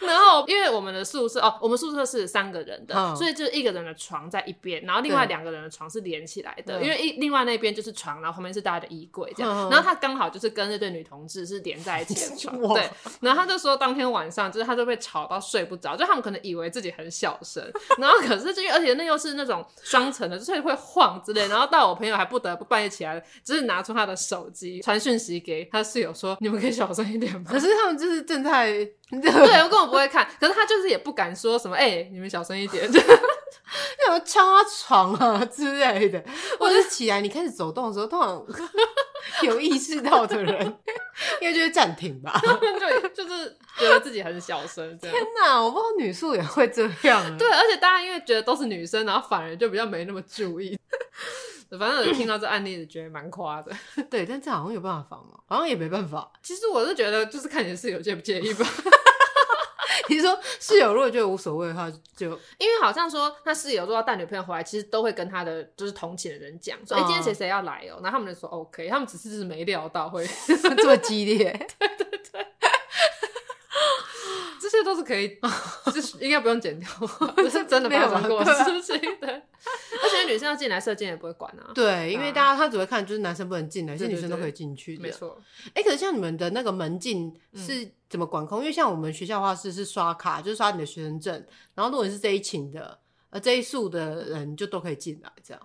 [0.07, 6.79] 然后，因为我们的宿舍哦，我们宿舍是三个人的，嗯、所以就是一个人的床在一边，然后另外两个人的床是连起来的。
[6.79, 9.51] 对因为一另外那边就是床，然后后面是大家的衣柜这样。
[9.51, 12.89] 嗯、然后他刚好就是跟那对女同志是连在一起的床， 哇对。
[13.21, 17.63] 然后他就说，当天晚上就是他就被吵到睡不着，就他们可能以为自己很小声，
[17.97, 21.47] 然后可是就而且那又是那种双层的，所以会晃之类。
[21.47, 28.89] 然后到我朋友还不得不半夜起来，就是拿出他的手机传讯息给他室友说：“你们可以小声一点吗？”可是他们就是正在。
[29.21, 33.07] 对，我根本不会看，可是他就是也不敢说什么，哎、欸，你们小声一点，就什
[34.07, 36.23] 么敲他床啊之类的。
[36.59, 38.45] 或者起来你开始走动的时候，通常
[39.43, 40.63] 有意识到的人，
[41.41, 42.39] 应该就是暂停吧？
[42.41, 44.97] 对，就是觉得自己很小声。
[44.99, 47.37] 天哪，我不知道女宿也会这样。
[47.37, 50.77] 对，而且大家因为觉得都是女生，然后反而就比较没那么注意。
[51.77, 53.71] 反正我听到这案例，觉得蛮夸的。
[54.09, 56.31] 对，但这好像有办法防哦，好像也没办法。
[56.41, 58.65] 其实我是觉得，就是看你的室友介不介意吧。
[60.09, 71.51] 你说室友如果觉得无所谓的话，就因为好像说他室友如果要带女朋友回来，其实都会跟他的就是同寝的人讲说，哎、嗯，今天谁谁要来哦、喔，然后他们就说 OK，他们只是就是没料到会 这么激烈。
[71.77, 72.47] 对对对。
[74.69, 75.39] 这些都是可以，
[75.91, 76.87] 就是应该不用剪掉，
[77.37, 78.99] 这是真的发生过的 事情。
[79.19, 81.71] 对，而且女生要进来，射箭也不会管啊。
[81.73, 85.01] 对，因为大家他只会看，就是男生不能进来，是女生都可以进去的。
[85.01, 85.41] 没错。
[85.73, 88.59] 哎，可是像你们的那个门禁是怎么管控？
[88.59, 91.33] 因为像我们学校的话是是刷卡，就是刷你的学生证，
[91.73, 92.99] 然后如果你是这一寝的，
[93.31, 95.61] 呃这一宿的人就都可以进来，这样。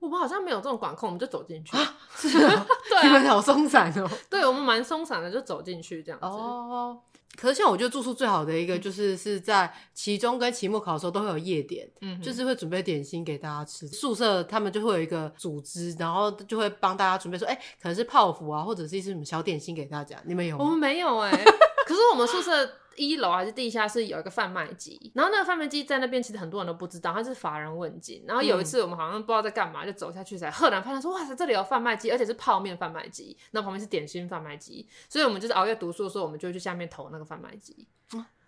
[0.00, 1.74] 我们好像没有这种管控，我们就走进去。
[1.74, 4.06] 啊，是啊，对啊，你们好松散哦。
[4.28, 6.26] 对，我们蛮松散的，就走进去这样子。
[6.26, 7.00] 哦。
[7.36, 13.86] 可是像我觉得住宿最好的一个就是是在期中跟期末考的时候都会有夜点，嗯，就是会准备点心给大家吃。
[13.88, 20.16] 宿舍他们就会有一个组织，然后就会帮大家准备说，哎，可能是泡芙啊，或者是一些什么小点心给大家。
[20.24, 20.64] 你们有吗？
[20.64, 21.44] 我们没有哎，
[21.86, 22.70] 可是我们宿舍。
[22.96, 28.22] 一楼还是地下室有一个贩卖机，然后那个贩卖机在那边，其实很多人都不知道，它是乏人问津。
[28.24, 37.88] 然后有一次我们好像不知道在干嘛，就走下去才赫然发现说，哇塞，这里有贩卖机，而且是泡面贩卖机，那旁边是点心贩卖机，所以我们就是熬夜读书的时候，我们就会去下面投那个贩卖机。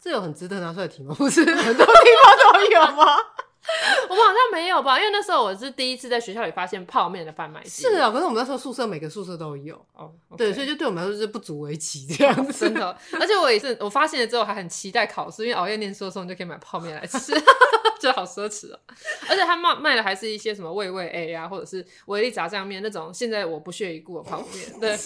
[0.01, 1.12] 这有很值得拿出来提吗？
[1.18, 3.16] 不是很多地方都有吗？
[4.09, 7.83] 我们好像没有吧，因为那时候我是第一次在学校里发现泡面的贩卖机。
[7.83, 10.38] 是啊，可是我们那时候宿舍每个宿舍都有哦，oh.
[10.38, 12.66] 对，所以就对我们来说是不足为奇 这样子。
[12.66, 17.33] 真的，而且我也是，我发现了之后还很期待考试，因为熬夜念书的时候你就可以买泡面来吃，
[18.00, 18.79] 就好奢侈哦。
[19.29, 24.81] 而且他卖卖的还是一些什么味味 A 啊，或者是维力炸酱面那种，现在我不屑一顾的泡面。
[24.81, 24.98] 对。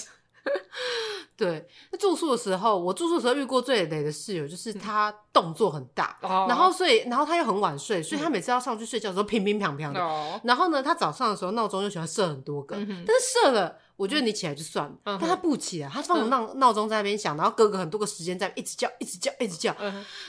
[1.40, 9.98] 对，那住宿的时候，我住宿的时候遇过最雷的室友，就是他动作很大，嗯、然后所以，然后他又很晚睡，所以他每次要上去睡觉的时候，乒乒乓乓的。
[9.98, 13.78] 嗯、然后呢，他早上的时候闹钟又喜欢设很多个，嗯、但是设了。
[14.00, 19.76] 我觉得你起来就算了，但他不起来，他放着闹闹钟在那边响，然后哥哥很多个时间在一直叫，一直叫，一直叫。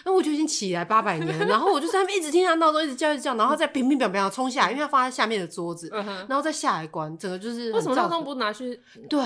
[0.04, 5.90] 那我就已经起来八百年了，然后我就在那边一直听他闹钟一直叫，一直叫，然后再乒乒乓乓的冲下来，因为他放在下面的桌子，
[6.28, 7.72] 然后再下来关，整个就是。
[7.72, 8.78] 为什么闹钟不拿去？
[9.08, 9.26] 对，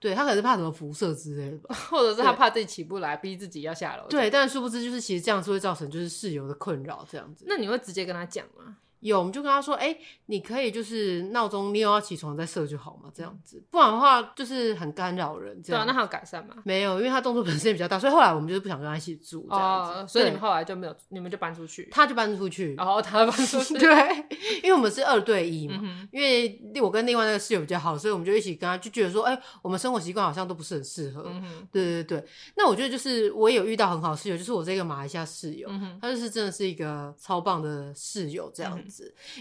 [0.00, 4.04] 对他可能是怕什么辐射之类的吧， 或者是他怕自己起不来，逼自己要下楼。
[4.08, 7.44] 对，但殊不知就是其实这样是会造成就是室友的困扰这样子。
[7.46, 8.76] 那你会直接跟他讲吗？
[9.08, 15.62] 有，我们就跟他说，哎、欸，你可以就是闹钟，你有要起床再设就好嘛，这样子，不然的话就是很干扰人。
[15.62, 15.80] 这样。
[15.80, 16.54] 对啊，那还有改善吗？
[16.64, 19.92] 没有，因为他动作本身也比较大，所以后来我们就是不想跟他一起住这样子。
[20.00, 21.88] 哦，所以你们后来就没有，你们就搬出去。
[21.90, 23.74] 他就搬出去，然后他搬出去。
[23.78, 24.26] 对，
[24.62, 31.24] 因为我们是二对一嘛，嗯、因为我跟另外那个室友比较好，所以我们就一起跟他就觉得说，哎、欸，我们生活习惯好像都不是很适合。
[31.26, 32.24] 嗯哼，对对对。
[32.56, 38.93] 那我觉得就是我也有遇到很好的室友，就是我这个马来西亚室友，嗯、他就是真的是一个超棒的室友这样子。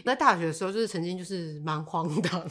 [0.04, 0.34] 那大。
[0.38, 2.42] 学的时候就是曾经就是蛮荒唐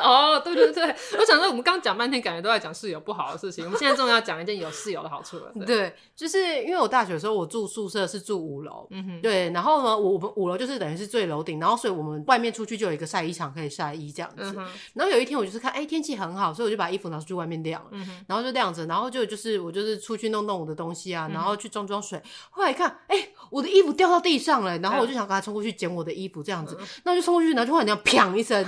[0.00, 0.84] 哦，对对对，
[1.18, 5.52] 我想说我们刚讲半天，感觉都在讲室友不好的事情，我们现在终于要讲一件有室友的好处了。
[5.54, 14.54] 对，对，就是因为我大学的时候我住宿舍是住五楼，嗯哼，对，然后呢，我们五楼就是等于是最楼顶，然后所以我们外面出去就有一个晒衣场可以晒衣这样子。
[14.56, 27.50] 嗯、然后有一天我就是看，哎、欸，天气很好，所以我就把衣服拿出去外面晾了，嗯、然后就晾着，然后就就是我就是出去弄弄我的东西啊，然后去装装水，后来一看，哎、欸，我的衣服掉到地上了，然后我就想赶快冲过去捡我的衣服这样子，那、嗯、就冲过去。
[27.50, 28.64] 然后就会那样砰一声，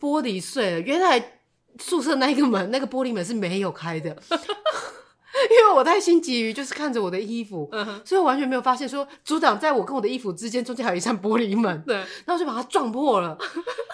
[0.00, 0.80] 玻璃碎了。
[0.80, 1.40] 原来
[1.78, 11.82] 宿舍那个门，那个玻璃门是没有开的， 因为我太心急于就是看着我的衣服，嗯、所以我完全没有发现说组长在我跟我的衣服之间中间还有一扇玻璃门。
[11.86, 13.36] 对，然后就把它撞破了。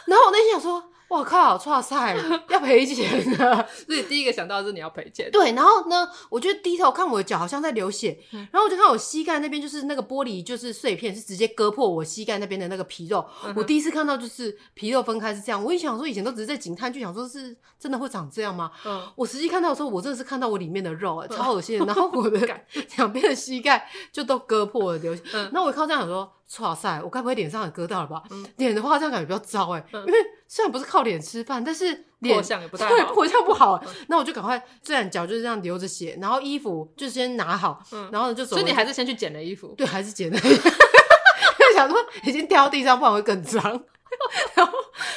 [0.07, 0.92] 然后我内心想说。
[1.13, 2.17] 我靠，哇塞
[2.49, 5.31] 要赔钱的， 所以第一个想到的是你要赔钱。
[5.31, 13.25] 对，然后呢，我就低头看我的脚，好像在流血，嗯、然后我就看我膝盖那边，就是那个玻璃，就是碎片，是直接割破我膝盖那边的那个皮肉。
[13.45, 18.71] 嗯、我第一次看到就是皮肉分开是这样，我一想说以前都只是在警探剧，想说是真的会长这样吗？
[18.87, 21.85] 嗯，我实际看到的时候，我真的是看到我里面的肉，超恶心的。
[21.87, 22.41] 然后我的
[22.97, 25.23] 两边的膝盖就都割破了，流血。
[25.35, 26.33] 嗯，然后我一看这样想说。
[26.59, 28.23] 哇塞，我该不会脸上也割到了吧？
[28.59, 30.19] 脸、嗯、的话这样感觉比较糟哎，嗯、因为
[30.55, 33.83] 虽然不是靠脸吃饭，但是脸相也不太好，活相不好。
[34.09, 38.57] 那、嗯、 我就赶快，虽然脚就是这样流着血，然后衣服就先拿好，嗯、然后就走。
[38.57, 39.69] 所以你还是先去捡了衣服？
[39.79, 40.37] 对，还是捡了。
[40.45, 43.63] 因为想说已经掉地上，不然会更脏。
[44.55, 44.75] 然后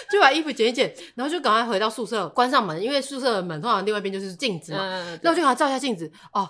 [0.10, 4.80] 就把衣服捡一捡，然后就赶快回到宿舍，关上门，因为宿舍的门通常另外一边就是镜子嘛。
[4.80, 6.50] 嗯、那我就赶快照一下镜子哦。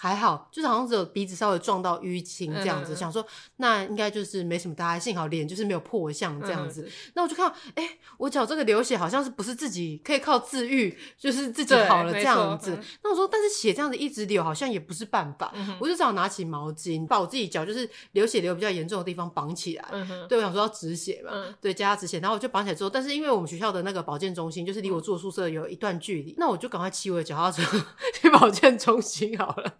[0.00, 6.82] 还好，就是好像只有鼻子稍微撞到淤青这样子，嗯、想说那应该就是没什么大碍，幸好脸就是没有破相这样子。
[6.82, 12.70] 嗯、那我就看，哎、欸，我脚这个流血好像是不是自己可以靠自愈， 就是自己好了这样子。
[12.70, 19.84] 嗯、那我说，但是血这样子一直流好像也不是办法，嗯、我就只好拿起毛巾把我自己脚就是流血流比较严重的地方绑起来。
[19.90, 22.20] 嗯、对，我想说要止血嘛，嗯、对，加压止血。
[22.20, 27.62] 然后我就绑起来之后，但是因为我们学校的那个保健中心就是离我住宿舍有一段距离，嗯、那我就赶快骑我的脚踏车
[28.14, 29.74] 去保健中心好了。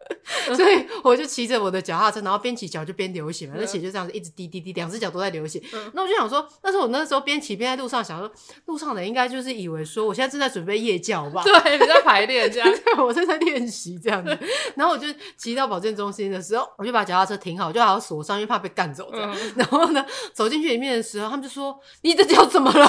[0.57, 5.63] 所以我就骑着我的脚踏车，然后边骑脚就边流血嘛，那血就这样子一直滴滴滴，两只脚都在流血。
[5.93, 8.31] 那我就想说，那时候我那时候边骑边在路上想说，
[8.67, 11.43] 路上的人应该就是以为说我现在正在准备夜教吧？
[11.47, 14.39] 对，你在排练这样， 对，我正在练习这样子。
[14.75, 15.07] 然后我就
[15.37, 19.35] 骑到保健中心的时候，我就把脚踏车停好，就好好锁上，因为怕被干走这样。
[19.57, 22.89] 然后呢，走进去里面的时候，他们就说：“你的脚怎么了？”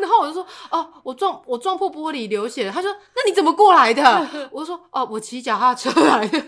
[0.00, 4.02] 然后我就说：“哦，我撞我撞破玻璃流血了。”他说：“那你怎么过来的？”
[4.50, 6.38] 我就说：“哦，我骑脚踏车来的。”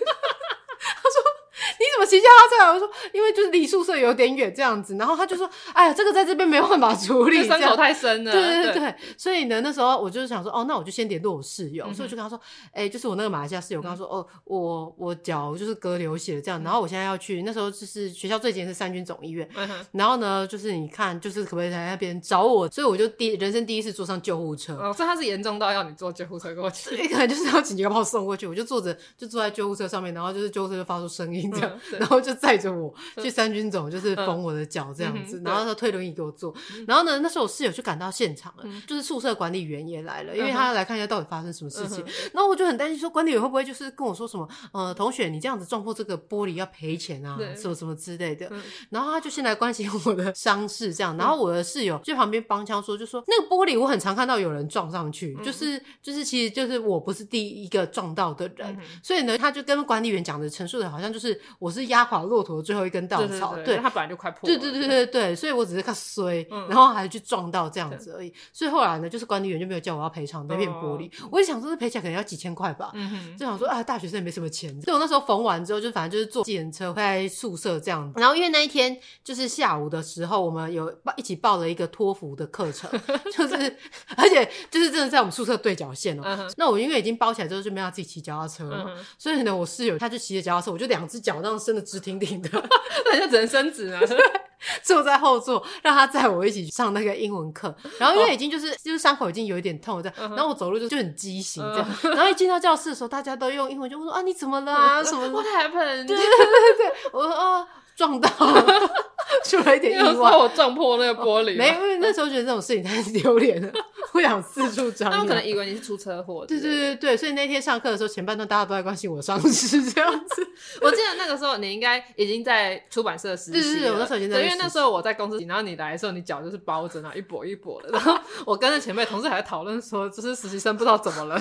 [1.99, 2.73] 他说：“怎么骑脚踏车来？
[2.73, 4.97] 我说因为就是离宿舍有点远这样子。
[4.97, 8.33] 然后他就说，哎呀，这个在这边没有办法处理， 伤口太深了。
[8.33, 12.41] 对对对对，所以呢，那时候我就是想说，哦，那我就先联络我室友，所以我就跟他说，
[12.73, 19.49] 哎，就是我那个马来西亚室友，跟他说，哦，我我脚就是割流血了这样，然后我现在要去，那时候就是学校最近是三军总医院，
[19.93, 22.69] 然后呢，就是你看，就是可不可以在那边找我？
[22.71, 24.75] 所以我就第人生第一次坐上救护车。
[24.77, 26.97] 哦，所以他是严重到要你坐救护车过去？
[27.09, 36.55] 可能就是要紧急把我送过去，我就坐着就坐在救护车上面，然后就是救护车就发出声音这样，然后就载着我去三军总，就是缝我的脚这样子，然后他推轮椅给我坐，
[36.87, 48.51] 然后呢，那时候我室友就赶到现场了，就是宿舍管理员也来了，因为他要来看一下到底发生什么事情，然后我就很担心说管理员会不会就是跟我说什么，呃，同学你这样子撞破这个玻璃要赔钱啊，什么什么之类的，
[48.91, 72.93] 然后他就先来关心我的伤势这样，然后我的室友就旁边帮腔说，就说那个玻璃我很常看到有人撞上去，就是就是其实就是我不是第一个撞到的人，所以呢，他就跟管理员讲的陈述的好像就是我是压垮骆驼的最后一根稻草，对，它本来就快破，对对对对对，所以我只是看衰，然后还去撞到这样子而已，所以后来呢，就是管理员就没有叫我要赔偿那片玻璃，我就想说这赔起来可能要几千块吧，
[73.39, 82.91] 就想说啊，大学生也没什么钱，所以我那时候缝完之后，就反正就是坐计程车回来宿舍这样子，然后因为那一天就是下午的时候，我们有报一起报了一个托福的课程，
[83.33, 83.77] 就是
[84.17, 92.49] 而且就是真的在我们宿舍对角线哦，那我因为已经包起来之后就没有自己骑脚踏车了，所以呢，我室友他就骑着脚踏车，我就两只脚那样伸的直挺挺的，
[93.13, 94.01] 那就只能伸直了。
[94.83, 97.73] 坐在后座，让他载我一起上那个英文课。
[97.99, 102.15] 然后因为已经就是就是伤口已经有一点痛这样，然后我走路就就很畸形这样。
[102.15, 106.07] 然后一进到教室的时候，大家都用英文就问说啊，你怎么了啊 什么？What happened？
[106.07, 108.91] 对对对对，我说哦撞到了，
[109.45, 111.57] 出了一点意外， 我撞破那个玻璃。
[111.57, 113.71] 没，因为那时候觉得这种事情太丢脸了，
[114.13, 115.13] 不想四处张扬。
[115.13, 116.45] 他们可能以为你是出车祸。
[116.47, 120.47] 对对对对，所以那天上课的时候，前半段大家都在关心我伤势这样子。
[120.81, 124.41] 我记得那个时候你应该已经在出版社实习了，是是，我那时候已经在。
[124.41, 127.91] 因为那时候我在公司，然后你来的时候，你脚就是包着，然后一跛一跛的。
[127.91, 131.39] 然后我跟着前辈同事还在讨论说，就是实习生不知道怎么了，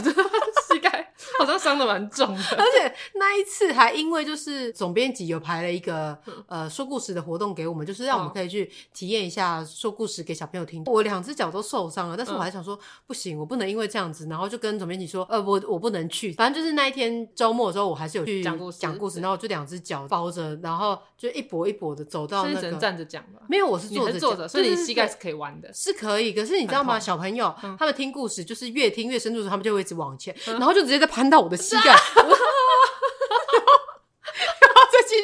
[0.68, 1.05] 膝盖
[1.40, 2.44] 好像伤的蛮重的。
[2.58, 10.84] 而且那一次还因为就是总编辑有排了一个呃说故事的活动给我们，就是让我们可以去体验一下说故事给小朋友听。
[10.86, 16.32] 我两只脚都受伤了，但是我还想说不行，我不能因为这样子，然后就跟总编辑说，呃，我我不能去。
[16.34, 22.76] 反正就是那一天周末的时候，我还是有去讲故事，讲故事，然后就两只脚包着，然后就一跛一跛的走到那个。
[22.76, 23.40] 站着讲吧？
[23.50, 26.34] 没有，我是坐着坐着，所以你膝盖是可以弯的，是可以。
[26.34, 27.00] 可是你知道吗？
[27.00, 32.26] 小朋友他们听故事就是越听越深入，他们就会一直往前，然后就直接在攀到我的膝盖， 然
[34.74, 35.24] 后再继续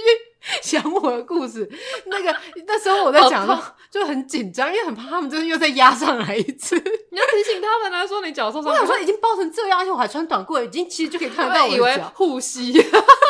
[0.61, 1.67] 讲我的故事。
[2.05, 2.35] 那个
[2.67, 3.47] 那时候我在讲，
[3.89, 6.75] 就很紧张，因为很怕他们就是又再压上来一次。
[7.11, 8.71] 你要提醒他们来说你脚受伤。
[8.71, 11.77] 我想说已经包成这样，而且我还穿短裤，已经其实就可以看得到我的脚。
[11.77, 12.73] 以为护膝，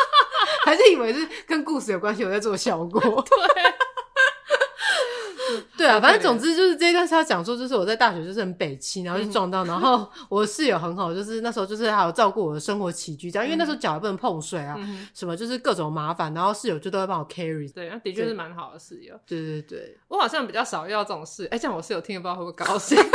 [0.64, 3.00] 还是以为是跟故事有关系，我在做效果。
[3.00, 3.74] 对。
[5.76, 14.78] 对啊，反正总之就是这一段是要讲说，就是我在大学就是很北七，然后就撞到，然后我室友很好，就是那时候就是还有照顾我的生活起居这样，因为那时候脚也不能碰水啊，
[15.14, 17.72] 什么就是各种麻烦，然后室友就都会帮我 carry。
[17.72, 19.14] 对，那的确是蛮好的室友。
[19.26, 22.98] 对对对，我好像比较少遇到这种事，哎，这样我室友听了不知道会不会高兴。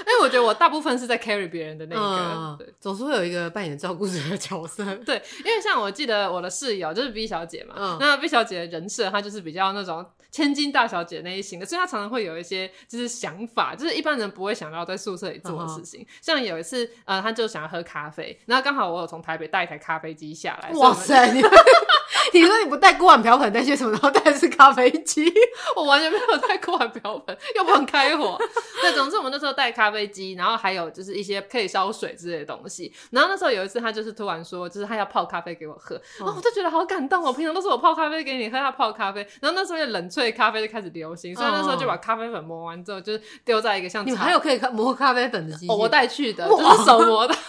[0.00, 4.84] 因为我觉得我大部分是在 carry 别人的那个，对，总是会有一个扮演照顾者的角色。
[5.04, 16.06] 对，因为像我记得我的室友就是 B 小姐嘛，那 B 小姐的人设她就是比较那种千金大小姐那一型的，所以她常常会有一些就是想法，就是一般人不会想到在宿舍里做的事情。
[16.20, 20.70] 像有一次，呃，她就想要喝咖啡，然后刚好我有从台北带一台咖啡机下来。
[20.72, 21.32] 哇塞！
[22.32, 25.32] 你说你不带锅碗瓢盆带些什么，然后带的是咖啡机，
[25.76, 28.38] 我完全没有带锅碗瓢盆，又不能开火。
[28.80, 32.92] 对，总之我们那时候带咖啡机，然后还有就是一些可以烧水之类的东西。
[33.10, 37.32] 然后那时候有一次，他就是突然说，就是他要泡咖啡给我喝，然后我就觉得好感动哦。
[37.32, 39.26] 平常都是我泡咖啡给你喝，他泡咖啡。
[39.40, 47.34] 然后那时候冷萃咖啡就开始流行，所以那时候就把咖啡粉磨完之后，就是丢在一个像你们还有可以磨咖啡粉的机器，我带去的，就是手磨的。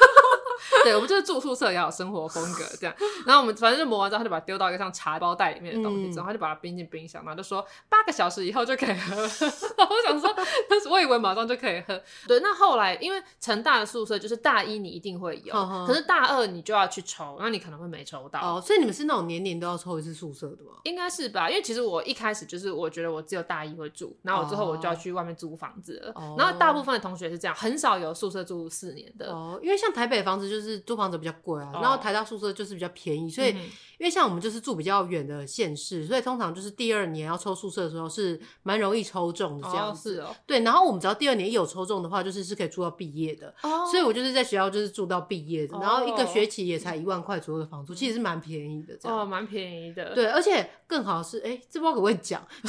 [0.83, 2.95] 对，我们就是住宿舍也要有生活风格这样，
[3.25, 9.15] 然后我们反正就磨完之后，他就把它丢到一个像茶包袋里面的东西然后，他就把它冰进冰箱嘛，就说八个小时以后就可以喝。
[9.77, 10.33] 然后我想说，
[10.69, 11.99] 但是我以为马上就可以喝。
[12.27, 15.53] 对，那后来因为成大的宿舍就是大一你一定会有，
[15.87, 18.39] 可是大二你就要去抽，那你可能会没抽到。
[18.39, 20.73] 哦，所以你们是那种年年都要抽一次宿舍的吗？
[20.83, 26.13] 应该是吧，因为其实我一开始就是我觉得我只有大一会住，然后我之后我就要去外面租房子了。
[26.37, 29.31] 然后大部分的同学是这样，很少有宿舍住四年的。
[29.31, 30.50] 哦，因为像台北房子。
[30.51, 33.49] 就是租房子比较贵啊，然后台大宿舍就是比较便宜，所以
[33.97, 40.15] 因为像我们就是住比较远的县市，所以通常就是第二年要抽宿舍的时候是蛮容易抽中的这样子。
[40.15, 40.35] 是哦。
[40.45, 43.53] 对，然后我们只要第二年一有抽中的话，就是是可以住到毕业的。
[43.63, 43.87] 哦。
[43.89, 48.97] 所以我就是在学校就是住到毕业的，然后一个学期也才一万块左右的房租，其实是蛮便宜的。
[48.97, 49.19] 这样。
[49.19, 50.13] 哦，蛮便宜的。
[50.13, 52.45] 对，而且更好是，哎，这包可不可以讲？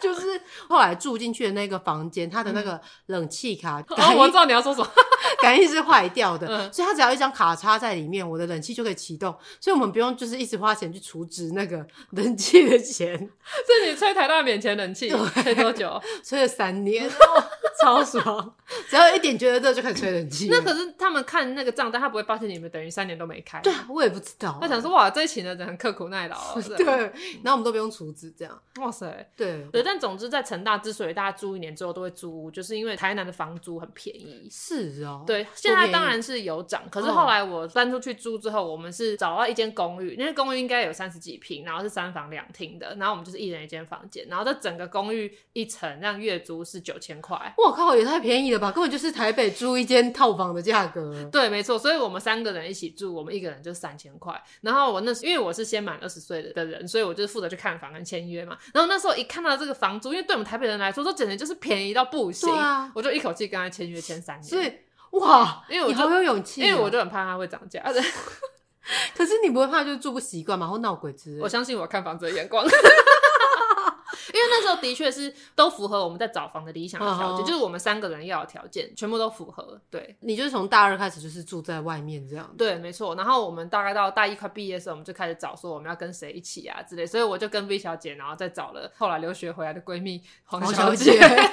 [0.00, 4.88] 就是后来住进去的那个房间，它的那个冷气卡，哦，我知道你要说什么，
[5.40, 13.16] 感应是坏掉的，嗯、所以它只要一张卡插在里面，我的冷气就可以启动，所以我们不用就是一直花钱去储值那个 冷气的钱。
[13.18, 15.10] 是你吹台大免钱冷气，
[15.42, 16.00] 吹多久？
[16.24, 17.10] 吹了三年。
[17.82, 18.54] 超爽，
[18.88, 20.48] 只要一点觉得热就可以吹冷气。
[20.48, 23.60] 那可是他们看那个账单，他不会发现你们等于三年都没开。
[23.60, 24.56] 对啊，我也不知道。
[24.60, 26.38] 他想说哇，这一群的人很刻苦耐劳。
[26.78, 26.86] 对，
[27.42, 28.58] 然后我们都不用储值，这样。
[28.76, 29.82] 哇塞，对对。
[29.82, 34.48] 但总之，在成大之所以大家租一年之后都会租屋，就是因为台南的房租很便宜。
[34.50, 35.23] 是哦。
[35.26, 47.54] 对，现在当然是有涨，可是后来我搬出去租之后，我们是找到一间公寓，那公寓应该有三十几平，然后是三房两厅的，然后我们就是一人一间房间，然后这整个公寓一层让月租是九千块。
[47.56, 48.70] 我靠，也太便宜了吧。
[48.70, 51.24] 根本就是台北租一间套房的价格。
[51.32, 51.78] 对，没错。
[51.78, 54.34] 所以我们三个人一起住，我们一个人就三千块。
[54.60, 58.56] 然后我那时因为我是先满二十岁的人，所以我就是负责去看房跟签约嘛。
[58.72, 62.48] 然后那时候一看到这个房租，因为对我们台北人来说，这简直就是便宜到不行。
[62.48, 64.44] 对啊，我就一口气跟他签约签三年。
[64.44, 64.72] 所以
[65.20, 67.80] 哇，因为我好有勇气，因为我就很怕它会涨价。
[69.16, 70.66] 可是你不会怕就是住不习惯嘛？
[70.66, 71.42] 或闹鬼之类？
[71.42, 72.64] 我相信我看房子的眼光。
[74.48, 77.46] 那时候的确是都符合我们在找房的理想的条件，oh, oh.
[77.46, 79.80] 就是我们三个人要的条件全部都符合。
[79.90, 82.52] 对，你就是从大二开始就是住在外面这样。
[82.56, 83.14] 对，没错。
[83.14, 87.06] 然后我们大概到大一快毕业的时候，我们就开始找说我们要跟谁一起啊之类。
[87.06, 91.18] 所以我就跟 V 小姐，然后再找了后来留学回来的闺蜜黄小姐。
[91.18, 91.50] 小姐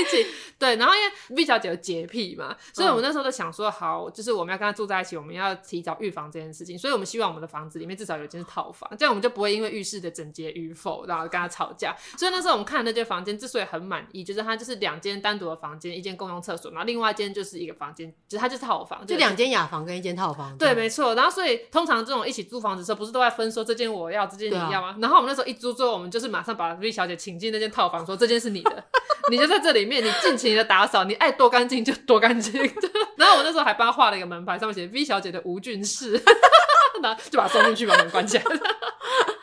[0.00, 0.26] 一起
[0.58, 11.94] 对，然后因为 V 小姐有洁癖嘛，所以我们那时候就想说，好，就是我们要跟她住在一起，我们要提早预防这件事情，所以我们希望我们的房子里面至少有一间是套房，这样我们就不会因为浴室的整洁与否，然后跟她吵架。
[12.16, 20.56] 所以那时候我们看的那间房间之所以很满意，就是它就是两间单独的房间，一间共用厕所，然后另外一间就是一个房间，就是它就是套房，就两间雅房跟一间套房。
[20.56, 21.14] 对，没错。
[21.14, 24.88] 然后所以通常这种一起租房子的时候，不是都在分说这间我要，这间你要吗？
[24.88, 28.84] 啊、然后我们那时候一租之后，我们就是马上把 V 小姐请进那间套房，说这间是你的。
[29.30, 32.60] 你就在这里面，你尽情的打扫，你爱多干净就多干净。
[33.16, 36.20] 然后我那时候还帮她画了一个门牌，上面写 V 小姐的无菌室，
[37.00, 38.44] 然后就把她送进去，把门关起来。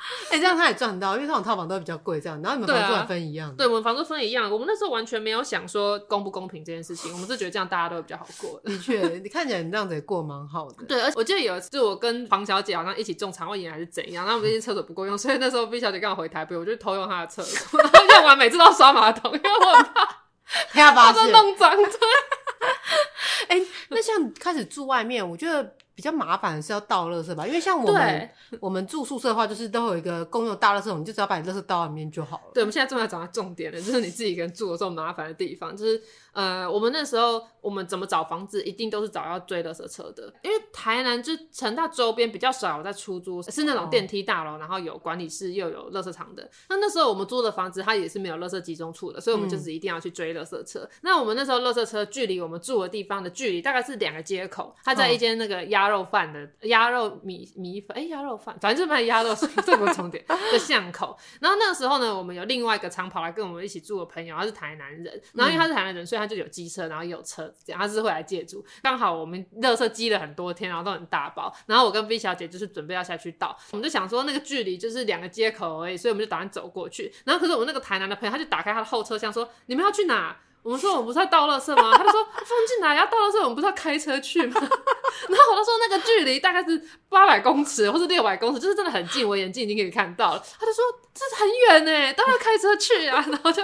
[0.29, 2.41] 哎、欸，这样他也赚到，因为这种套房都会比较贵，这样。
[2.41, 3.53] 然后你们房租还分一样。
[3.55, 4.49] 对，我们房租分一样。
[4.51, 8.59] 我们那时候完全没有想说公不公平这件事情，我们是觉得这样大家都会比较好过。
[8.63, 10.85] 的确，你看起来你这样子也过蛮好的。
[10.85, 20.07] 对，而且我记得有一次，就我跟黄小姐好像一起中肠胃炎还是怎样，然后我们那间厕所不够用，所以那时候 B 小姐刚好回台北，我就偷用她的厕所，然后用完每次都要刷马桶，因为我很怕。
[20.71, 21.83] 他把它弄脏，对。
[23.49, 27.47] 哎，那像开始住外面，我觉得比较麻烦的是要倒垃圾吧？
[27.47, 28.29] 因为像我们
[28.59, 32.51] 我们住宿舍的话，就是都有一个公用大垃圾桶，你就只要把你垃圾倒里面就好了。
[32.53, 35.99] 对，我们现在正在讲到重点了，就是你自己一个人住的这种麻烦的地方，就是。
[36.37, 46.47] 呃，我们那时候我们怎么找房子，一定都是找要追垃圾车的，因为台南就城大周边比较少有在出租，是那种电梯大楼，然后有管理室又有垃圾场的。
[46.69, 50.81] 那那时候我们租的房子，它也是没有垃圾集中处的，所以我们就是一定要去追垃圾车。
[50.81, 59.33] 嗯、那我们那时候垃圾车距离我们住的地方的距离大概是两个街口，它在一间那个鸭肉饭的鸭肉米米粉，哎，鸭肉饭，反正就是卖鸭肉，
[59.65, 60.23] 这不是重点
[60.53, 61.17] 的巷口。
[61.41, 68.63] 然后那个时候呢，我们有另外一个常跑来跟我们一起住的朋友，他是台南人，然后因为他是台南人，所以他就有机车，然后有车子这样，他是会来借住。
[68.83, 71.53] 刚好我们垃圾积了很多天，然后都很大包。
[71.65, 77.13] 然后我跟 V 小姐就是准备要下去倒，我们就想说那个距离就是两个街口而已，所以我们就打算走过去。
[77.25, 93.63] 然后可是我们那个台南的朋友，他就打开他的后车厢说：“你们要去哪？”我们说：“我们不是在倒垃圾吗？”他就说：“放进来，要倒垃圾，我们不是要开车去吗？” 然后我就说：“那个距离大概是八百公尺，或是六百公尺，就是真的很近，我眼睛已经可以看到了。”他就说：“这是很远呢，都要开车去啊。”然后就。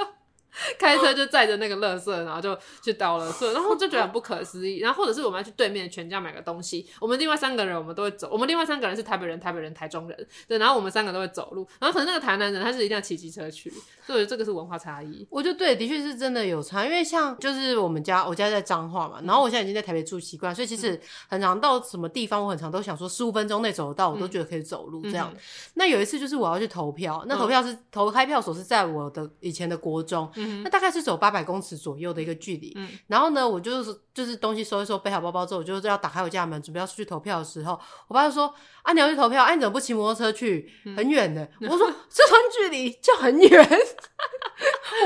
[0.79, 4.79] 开车就载着那个垃圾，然后就去倒垃圾，然后就觉得很不可思议。
[4.79, 8.29] 然后或者是我们要去对面全家买个东西，我们另外三个人我们都会走。
[8.31, 10.57] 我们另外三个人是台北人、台北人、台中人，对。
[10.57, 11.67] 然后我们三个都会走路。
[11.79, 13.71] 然后可能那个台南人他是一定要骑机车去，
[14.05, 15.27] 所以这个是文化差异。
[15.29, 16.85] 我觉得对，的确是真的有差。
[16.85, 25.31] 因为像就是我们家，我家在彰化嘛，然后我现在已经在台北住习惯，所以其实很常到什么地方，我很常都想说十五分钟内走得到，我都觉得可以走路这样。
[25.33, 25.39] 嗯、
[25.75, 31.13] 那有一次就是我要去投票，那投票是、嗯、投开票所是在我的以前的国中，嗯、那大概是走。
[31.23, 37.79] 八百公尺左右的一个距离，嗯，然后呢，我就是就是东西收一收，背好包包之后，我就要打开我家门，准备要出去投票的时候，
[38.09, 40.69] 我爸就说：“啊，你要去投票，啊，你怎么不骑摩托车去？
[40.97, 41.41] 很远的。
[41.61, 43.63] 嗯”我说：“这段距离就很远。”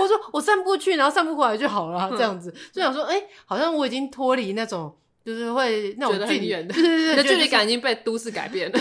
[0.01, 4.97] 我说：“我散步去，然后散步回来就好了。”这样子就想说：“哎、欸，好像我已经脱离那种。”
[5.27, 8.79] 就是会那种距离，对对对，距离感已经被都市改变了。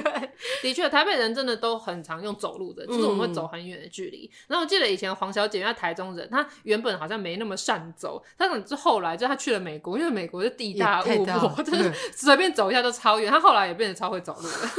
[0.62, 4.30] 的确，台北人真的都很常用走路的，就是我们会走很远的距离。
[4.48, 13.30] 然后我记得以前黄小姐，因为台中人，她原本好像没那么善走，她可能是后来就她去了美国，因为美国是地大物博， 就是随便走一下都超远。
[13.30, 14.70] 她后来也变得超会走路了。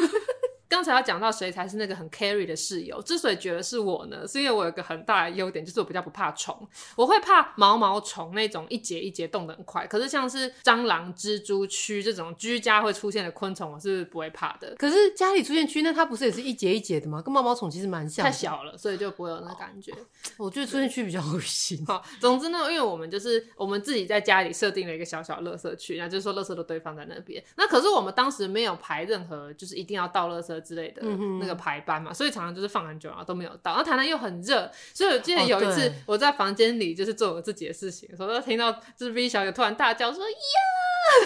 [0.73, 6.67] 刚才要讲到谁才是那个很 carry 的室友，之所以觉得是我呢，是因为我有一个很大的优点，就是我比较不怕虫。
[6.95, 14.73] 我会怕毛毛虫那种一节一节动得很快，可是像是蟑螂、蜘蛛、蛆这种居家会出现的昆虫，我是不会怕的。
[14.79, 17.21] 可是家里出现蛆，那它不是也是一节一节的吗？
[17.21, 18.25] 跟毛毛虫其实蛮像。
[18.25, 19.91] 太小了，所以就不会有那感觉。
[19.91, 19.97] 哦、
[20.37, 21.85] 我觉得出现蛆比较恶心。
[21.85, 27.43] 好，总之呢，因为我们就是我们自己在家里设定了一个小小垃圾区，那就是说垃圾都堆放在那边。
[27.57, 31.01] 那可是我们当时没有排任何就是一定要倒垃圾之类的。
[31.39, 40.35] 那个排班嘛，所以常常就是放很久然后都没有到，然后台南又很热，所以我记得有一次我在房间里就是做我自己的事情的时候，就听到就是 V 小姐突然大叫说呀，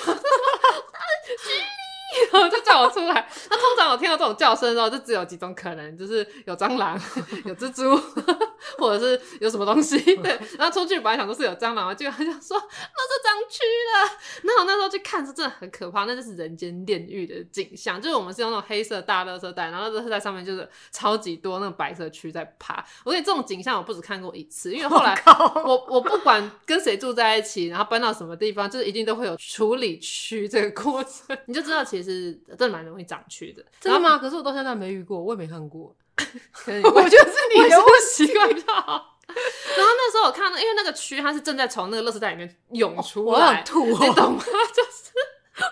[2.50, 3.30] 就叫我出来。
[3.50, 7.00] 那通常我听到这种叫声的时候，就只有几种可能，就是有蟑螂、
[7.46, 7.96] 有蜘蛛，
[8.78, 9.98] 或者是有什么东西。
[10.18, 13.60] 对，然后出去本来想说是有蟑螂，结果他就说那是蟑蛆
[13.94, 14.18] 了。
[14.44, 18.02] 然后我那时候去看，是真的很可怕，那就是人间炼狱的景象。
[18.02, 22.86] 就是我们是用那种黑色大垃圾袋，然后垃圾袋上面就是超级多那种白色蛆在爬。
[23.04, 25.22] 我跟你这种景象我不止看过一次，因为后来
[25.66, 33.64] 我我不管跟谁住在一起，然后搬到什么地方，就是一定都会有处理蛆这个过程， 你就知道其实真的蛮容易长蛆的。
[33.80, 34.18] 真的吗？
[34.18, 35.96] 可是我到现在没遇过，我也没看过。
[36.18, 37.78] 我觉得是你的
[38.10, 38.50] 习惯。
[38.50, 44.44] 然后那时候我看到，因为那个蛆它是正在从那个垃圾袋里面涌出来，我很吐，你懂吗？
[44.74, 45.12] 就是，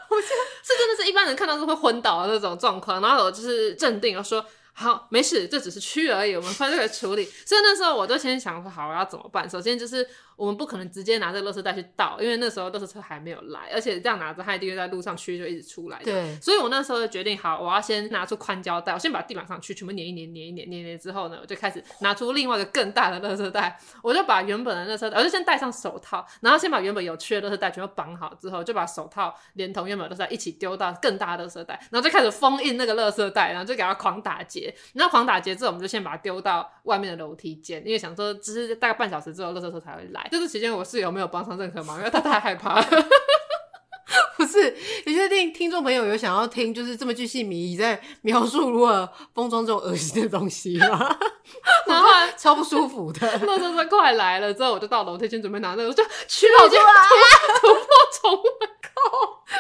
[0.10, 3.02] 我现在是真的是一般人看到是会昏倒的那种状况。
[3.02, 4.46] 然后我就是镇定，我说。
[4.78, 7.24] 好，没事，这只是蛆而已，我们快就可以处理。
[7.48, 9.50] 所以那时候我就先想说，好，我要怎么办？
[9.50, 10.06] 首先就是
[10.36, 16.02] 我们不可能直接拿这个垃圾袋去倒，因为那时候垃圾车还没有来，而且这样拿着，它一定会在路上蛆就一直出来。
[16.04, 40.28] 对，所以我那时候就决定，好，我要先拿出宽胶带，我先把地板上蛆全部粘一粘，粘一粘，粘一粘之后呢，我就开始拿出另外一个更大的垃圾袋，我就把原本的垃圾袋，我就先戴上手套，然后先把原本有蛆的垃圾袋全部绑好之后，就把手套连同原本的垃圾袋一起丢到更大的垃圾袋，然后就开始封印那个垃圾袋，然后就给它狂打结，然后狂打劫之后，我们就先把它丢到外面的楼梯间，因为想说只是大概半小时之后，垃圾车才会来。
[40.32, 42.82] 这段期间，我室友没有帮上任何忙，因为他太害怕。
[44.38, 44.76] 不是，
[45.06, 51.18] 你确定听众朋友有想要听，就是这么巨细靡遗在描述如何封装这种恶心的东西吗？
[51.88, 53.28] 然后超不舒服的。
[53.40, 56.80] 垃圾车快来了之后，我就到楼梯间准备拿那个，就蛆已经
[57.60, 57.84] 突破
[58.22, 59.00] 重围，靠，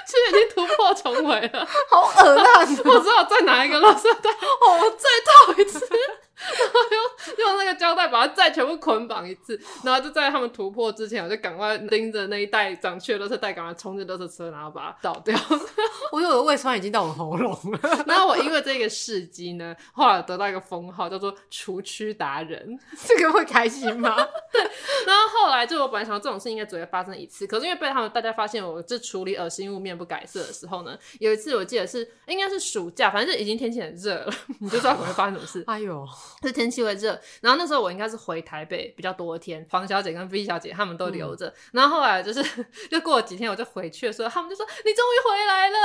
[0.05, 2.77] 蛆已经突破重围了，好恶心！
[2.85, 5.79] 我知道再拿一个垃圾袋，我再套一次。
[6.37, 15.37] 然后用用那个胶带把它再全部捆绑一次，然后就在他们突破之前，我就赶快拎着那一袋长蛆的垃圾袋，赶快冲进垃圾车，然后把它倒掉。
[16.11, 17.79] 我有的胃酸已经到我喉咙了。
[18.05, 22.77] 然后我因为这个事迹呢，后来得到一个封号，叫做除蛆达人。
[23.07, 24.15] 这个会开心吗？
[24.51, 24.61] 对。
[25.05, 35.63] 然后后来就我本来想说这种事应该只会发生一次，可是因为被他们大家发现我这处理恶心物面不改色的时候呢，有一次我记得是应该是暑假，反正就已经天气很热了，你就知道可能会发生什么事。
[35.67, 36.05] 哎呦！
[36.43, 42.43] 是天气会热，然后那时候我应该是回台北比较多天，黄小姐跟 V 小姐他们都留着，嗯、然后后来就是
[42.89, 45.77] 就过了几天我就回去的时候，他们就说你终于回来了，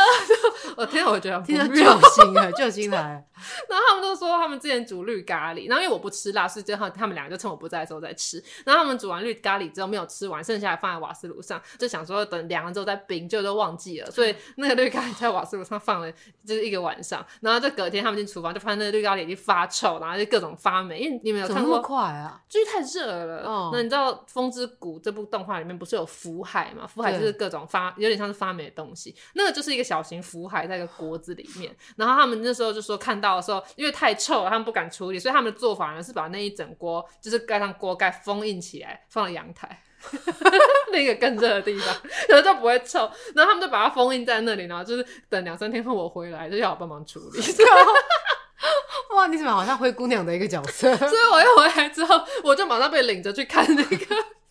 [0.77, 3.25] 我天，我觉得听着救星啊， 救星来，
[3.69, 16.11] 然后他们都说他们之前煮绿咖喱，然后因为我不吃辣，所以最后他们两个就趁我不在的时候在吃，然后他们煮完绿咖喱之后没有吃完，剩下来放在瓦斯炉上，就想说等凉了之后再冰，就都忘记了，所以那个绿咖喱在瓦斯炉上放了
[16.45, 21.81] 就是一个晚上，然后就隔天他们进厨房就发现那个绿咖喱已经发臭，然后就各种发霉，因为你们有看过？
[21.81, 22.41] 快啊！
[22.49, 23.43] 就是太热了。
[23.45, 26.87] 哦、那你知道《风之谷》这部动画里面不是有腐海吗？
[26.87, 29.14] 腐海就是各种发，有点像是发霉的东西。
[29.35, 31.74] 那个就是一个小型腐海在一个锅子里面。
[31.97, 39.83] 然后他们那时候就说看到的时候，因为太臭了，他们不敢处理，所以他们的做法呢是把那一整锅就是盖上锅盖封印起来，放在阳台，
[40.93, 41.95] 那个更热的地方，
[42.28, 43.01] 可能就不会臭。
[43.35, 47.41] 然后他们就把它封印在那里，然后就是等两三天后我回来，就要我帮忙处理。
[49.17, 50.95] 哇，你怎么好像灰姑娘的一个角色？
[50.97, 54.07] 所以我一回来之后，我就马上被领着去看那个。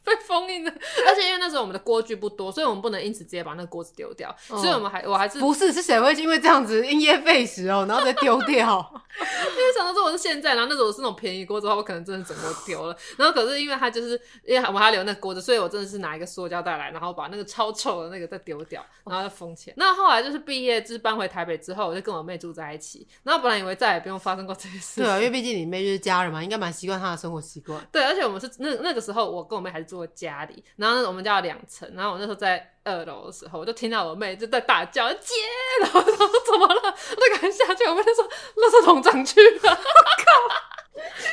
[0.10, 0.72] 被封印的，
[1.08, 8.58] 而且因为那时候我们的锅具不多，所以我们不能因此直接把那个锅子丢掉，嗯、所以我们还我还是不是是谁会因为这样子因噎废食哦，然后再丢掉？
[9.20, 12.96] 因为想到说我是现在，然后那时候我是那种便宜锅子的话，我可能真的整个丢了。
[13.18, 19.76] 然后可是因为它就是因为我们还留那锅子，所以我真的是拿一个塑胶袋来，然后把那个超臭的那个再丢掉， 然后再封起来。
[19.78, 23.08] 那后来就是毕业就是搬回台北之后，我就跟我妹住在一起。
[23.24, 27.80] 然后本来以为再也不用发生过这些事，对啊，因为毕竟你妹就是家人嘛，应该蛮习惯她的生活习惯。
[27.92, 35.34] 对，而且我们是那那个时候，我跟我妹还是住住我家里，然后我们家有两层，然后我那时候在二楼的时候，我就听到我妹就在大叫姐，
[35.82, 36.82] 然后我说怎么了？
[36.84, 39.76] 我就赶紧下去，我妹就说垃圾桶长去了，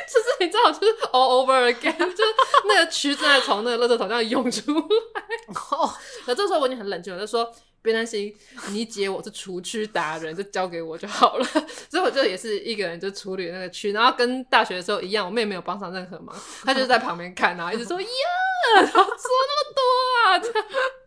[0.07, 5.21] 就是你知道，就是 all over again，就是那个蛆正在从那个垃圾桶上涌出来，
[5.71, 5.93] 哦，
[6.25, 7.51] 那这时候我已经很冷静，我就说。
[7.87, 8.35] 别担心，
[8.71, 11.45] 你姐我是除区达人，就交给我就好了。
[11.89, 18.07] 所以我就也是一个人就处理那个区，然后跟大学的时候一样，我妹没有帮上任何忙，她就在旁边看，然后一直说呀，
[18.85, 19.81] 说那么多
[20.25, 20.67] 啊。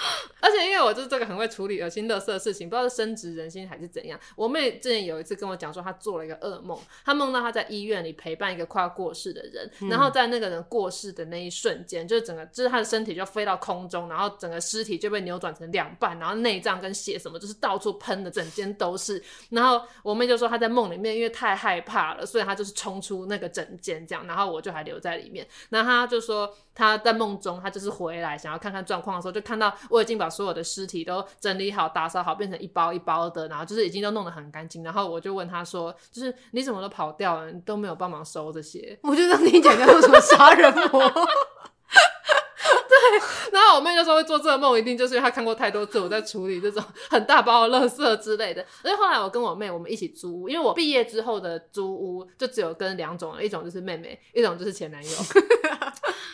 [0.40, 4.18] 而且因为我就是这个很会处理恶心、乐色的事情，不知道是深植人心还是怎样。
[4.34, 19.22] 我妹之前有一次跟我讲说，她做了一个噩梦，她梦到她在医院里陪伴一个快要过世的人，嗯、然后在那个人过世的那一瞬间，就是整个就是她的身体就飞到空中，然后整个尸体就被扭转成两半，然后内脏跟血什么就是到处喷的，整间都是。
[19.50, 25.46] 然后我妹就说她在梦里面因为太害怕了，所以她就是冲出那个整间这样，然后我就还留在里面。
[25.68, 34.82] 然后她就说她在梦中她就是回来想要看看状况的时候，就看到我已经把所有的尸体都整理好、打扫好，变成一包一包的，然后就是已经都弄得很干净。
[34.82, 37.50] 然后我就问他说：“就是你怎么都跑掉了？
[37.50, 41.10] 你都没有帮忙收这些？”我就让你讲叫做什么杀人魔。
[42.88, 43.18] 对，
[43.52, 48.64] 然后我妹就说会做这个梦，一定就是因为她看过太多次我在处理这种很大包的垃圾之类的。
[48.82, 55.10] 所以后来我跟我妹我们一起租屋，因为我毕业之后的租屋就只有跟两种，一种就是妹妹，一种就是前男友。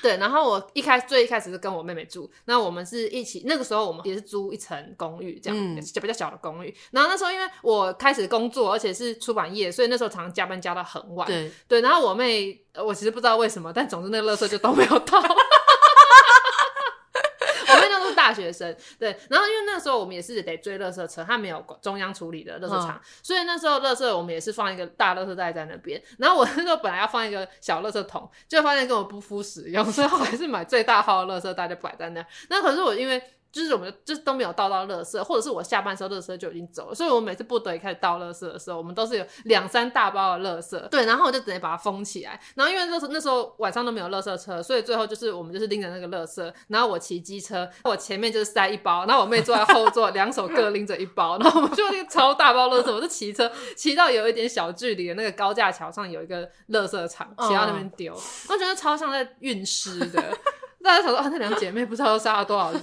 [0.07, 6.73] 对，然后我一开始最一开始是跟我妹妹住，那我们是一起，那个时候我们也是租一层公寓，这样、嗯、比较小的公寓。
[6.93, 11.27] 然后那时候因为我开始工作，而且是出版业，所以那时候常常加班加到很晚。
[11.27, 15.21] 对对，然后我妹，我其实不知道为什么，但总之那个垃圾就都没有到。
[18.27, 26.03] 大学生对，然后因为那时候我们也是得追垃圾车，他没有中央处理的垃圾场，嗯、所以那时候垃圾我们也是放一个大垃圾袋在那边。
[26.19, 32.27] 然后我那时候本来要放一个小垃圾桶，就发现根本不敷使用，所以我还是买最大号的垃圾袋就摆在那。
[32.51, 33.23] 那可是我因为。
[33.57, 42.39] 就是我们就是都没有倒到垃圾，或者是我下班时候垃圾就已经走了，所以我每次不得已开始倒垃圾的时候，我们都是有两三大包的垃圾，对，然后我就直接把它封起来。
[42.55, 58.13] 然后因为那时候那时候晚上都没有垃圾车，所以最后就是我们就是拎着那个垃圾，然后我骑机车，我前面就是塞一包，然后我妹坐在后座，两手各拎着一包，然后我们就那个超大包垃圾，我就骑车骑到有一点小距离的那个高架桥上有一个垃圾场，骑到那边丢，
[58.51, 60.23] 我觉得超像在运尸的。
[60.87, 62.83] 大家想说啊，那两姐妹不知道杀了多少人。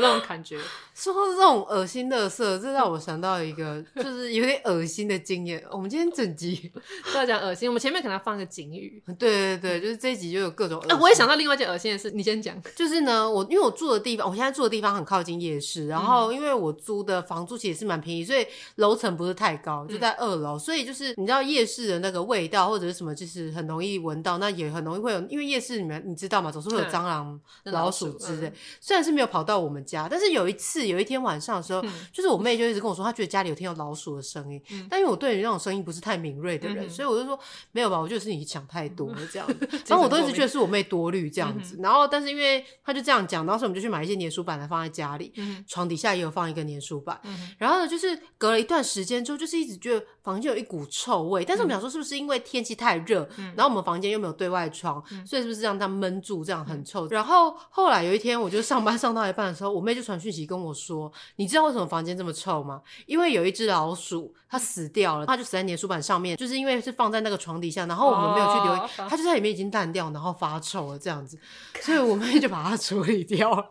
[0.00, 0.58] 的那种感觉。
[0.94, 5.62] 说到这种恶心的色，这让我想到一个，就是有点恶心的经验。
[5.70, 6.70] 我们今天整集
[7.12, 9.02] 都要讲恶心，我们前面可能要放个警语。
[9.18, 10.92] 对对对，就是这一集就有各种恶心。
[10.92, 12.60] 哎、啊，我也想到另外一件恶心的事，你先讲。
[12.76, 26.52] 就是呢，我因为我住的地方，我现在住的地方很靠近夜市，然后因为我租的房租其实是蛮便宜，所以楼层不是太高，就在二楼，嗯、所以就是你知道夜市的那个味道或者是什么，就是很容易闻到，那也很容易会有，因为夜市里面你知道吗？
[26.52, 28.48] 总是会有蟑螂、嗯、老鼠之类。
[28.48, 31.62] 嗯、虽然是没有跑到我们家，但是有一次有一天晚上的。
[31.62, 31.80] 时候，
[32.12, 34.60] 就是我妹就一直跟我说，她觉得家里有听到老鼠的声音。
[34.72, 37.38] 嗯、但因为我对于那种声音不是太敏锐的人，嗯、所以我就说
[37.70, 39.68] 没有吧，我觉得是你想太多了这样子。
[39.86, 41.76] 然后我都一直觉得是我妹多虑这样子。
[41.76, 47.18] 嗯、然后，但是因为她就这样讲，当时我们就去买一些粘鼠板来放在家里，嗯、床底下也有放一个粘鼠板。
[47.24, 51.44] 嗯、然后呢，就是隔了一段时间之后，就是一直觉得房间有一股臭味。
[51.44, 57.06] 但是我们想说，是不是因为天气太热，嗯、然后我们房间又没有对外窗，嗯、所以是不是让它闷住，这样很臭？
[57.06, 62.82] 嗯、然后后来有一天，我就上班上到一半的时候，我妹就传讯息跟我说：“你知道为什么房间这么？”臭吗？
[63.06, 71.38] 因为有一只老鼠，它死掉了，它就死在粘鼠板上面，就是因为是放在那个床底下，然后我们没有去留意，哦、它就在里面已经烂掉，然后发臭了这样子，
[71.80, 73.70] 所以我妹就把它处理掉了。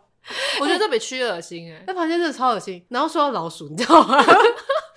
[0.58, 2.82] 我觉得这比蛆恶心哎、欸，那房间真的超恶心。
[2.88, 4.16] 然后说到老鼠，你知道吗？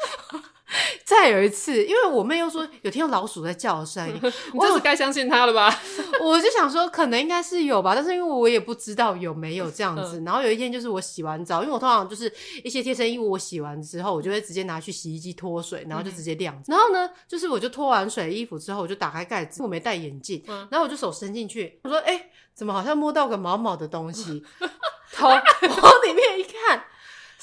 [1.06, 4.16] 再有一次，因为我妹又说有听到老鼠在叫的声音，
[4.54, 5.72] 你这是该相信她了吧？
[6.20, 10.24] 我就想说，可能应该是有吧，但是因为我也不知道有没有这样子。
[10.26, 12.32] 然后有一天，就是我洗完澡，因为我通常就是
[12.64, 16.60] 一些贴身衣物，我洗完之后，我就会直接拿去洗衣机脱水，然后就直接晾。
[16.66, 24.44] 然后呢，就是我就脱完水衣服之后，我就打开盖子，我没戴眼镜，然后我就手伸进去，我说：“哎，怎么好像摸到个毛毛的东西？”
[25.14, 26.84] 头往里面一看。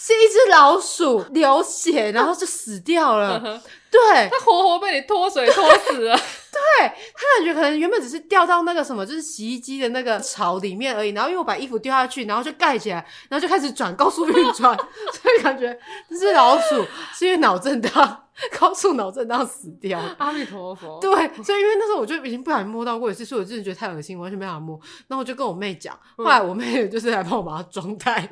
[0.04, 3.38] 是一只老鼠流血，然后就死掉了。
[3.88, 6.16] 对，它活活被你脱水脱死了。
[6.50, 11.10] 对，它感觉可能原本只是掉到那个什么，就是洗衣机的那个槽里面而已。
[11.10, 12.96] 然后因为我把衣服丢下去，然后就盖起来，
[13.28, 14.76] 然后就开始转高速运转，
[15.22, 15.78] 所以感觉
[16.10, 16.84] 这只老鼠
[17.14, 18.24] 是因为脑震荡，
[18.58, 20.00] 高速脑震荡死掉。
[20.18, 20.98] 阿弥陀佛。
[21.00, 21.10] 对，
[21.44, 24.76] 所以因为那时候我就已经不小心摸到过一次，所以我真的觉得太恶心，完全没办法摸。
[25.06, 28.28] 然后我就跟我妹讲，后来我妹就是来帮我把它装袋。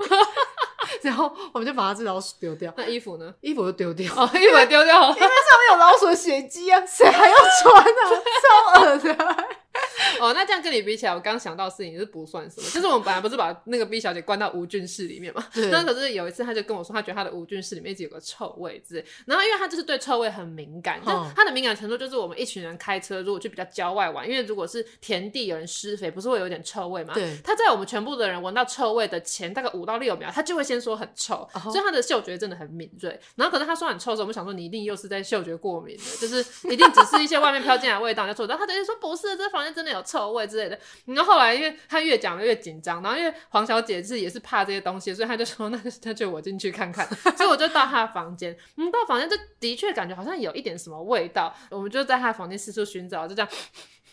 [1.03, 2.73] 然后我们就把那只老鼠丢掉。
[2.77, 3.35] 那衣服呢？
[3.41, 4.13] 衣服就丢掉。
[4.15, 8.11] 哦，衣服也丢掉，因为上面有老鼠的血迹啊，谁还要穿啊？
[8.75, 9.45] 超恶的。
[10.21, 12.69] 哦，那这样跟你比起来，我刚想到的事情是不算什么。
[12.71, 15.47] 就是我们本来不是把那个 B 小姐关到无菌室里面嘛？
[15.53, 15.71] 对。
[15.71, 19.05] 那可是有一次，她就跟我说，她觉得她的无菌室里面一直有个臭味之类。
[19.27, 27.15] 然后因为她就是对臭味很敏感，就她的敏感程度就是我们一群人开车如果去比较郊外玩，因为如果是田地有人施肥，不是会有点臭味嘛？
[27.15, 27.37] 对。
[27.43, 33.19] 她在我们全部的人闻到臭味的前大概五到六秒，她就会先说很臭，所以她的嗅觉真的很敏锐。
[33.37, 38.47] 然后可是她说很臭的时候，我们想说你一定又是在嗅觉过敏的，就是一定只是一些外面飘进来的味道就臭。
[38.47, 40.79] 然后她等于说不是，这房间真的有臭味之类的。
[41.07, 47.07] 然后后来因为他越讲越紧张，然后因为黄小姐是也是怕这些东西，所以他就说那那就我进去看看。
[47.37, 53.51] 所以我就到他的房间，嗯，到房间就的确感觉好像有一点什么味道，我们就在他的房间四处寻找，就这样。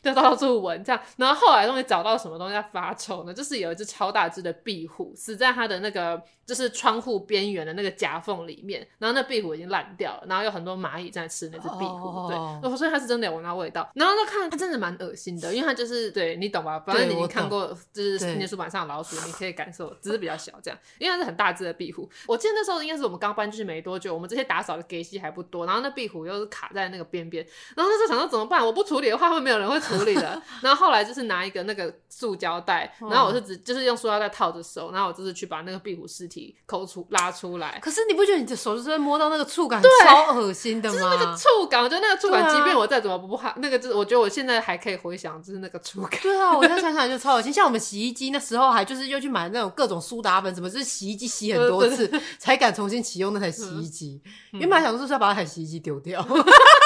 [0.01, 3.33] 就到处闻这样，然后后来终于找到什么东西在发臭呢？
[3.33, 12.61] 就是有一只超大只的壁虎死在它的那个就是窗户边缘的那个夹缝里面，然后那壁虎已经烂掉了，然后有很多蚂蚁在吃那只壁虎，oh.
[12.61, 13.89] 对，所以它是真的有闻到味道。
[13.95, 16.79] 然后就看它真的蛮恶心的，因为它就是对你懂吧？
[16.79, 22.09] 反正你看过就是念书板上的老鼠，你可以感受，只是比较小这样，因为它是很大只的壁虎。
[22.27, 27.45] 我记得那时候应该是我们刚搬进去没多久，我们这些打扫的给息还不多，然后那壁虎又是卡在那个边边，
[27.75, 28.65] 然后那时候想到怎么办？
[28.65, 30.41] 我不处理的话会没有人会处理的。
[30.61, 37.79] 然后后来就是拿一个那个塑胶袋，然后我是只就是用塑胶袋套着手，然后我就是去把那个壁虎尸体抠出拉出来。
[37.81, 40.95] 可是你不觉得你的手就是会摸到那个触感超恶心的吗？
[40.95, 46.19] 就是那个触感，我觉得那个触感，即便我再怎么不怕，那个就是我觉得我现在还可以回想，就是那个触感。
[46.21, 47.51] 对啊，我现在想想就超恶心。
[47.53, 54.21] 像我们洗衣机那时候还就是又去买那种各种苏打粉，什么就是洗衣机洗很多次才敢重新启用那台洗衣机。
[54.53, 56.21] 因为本来想说是要把那台洗衣机丢掉。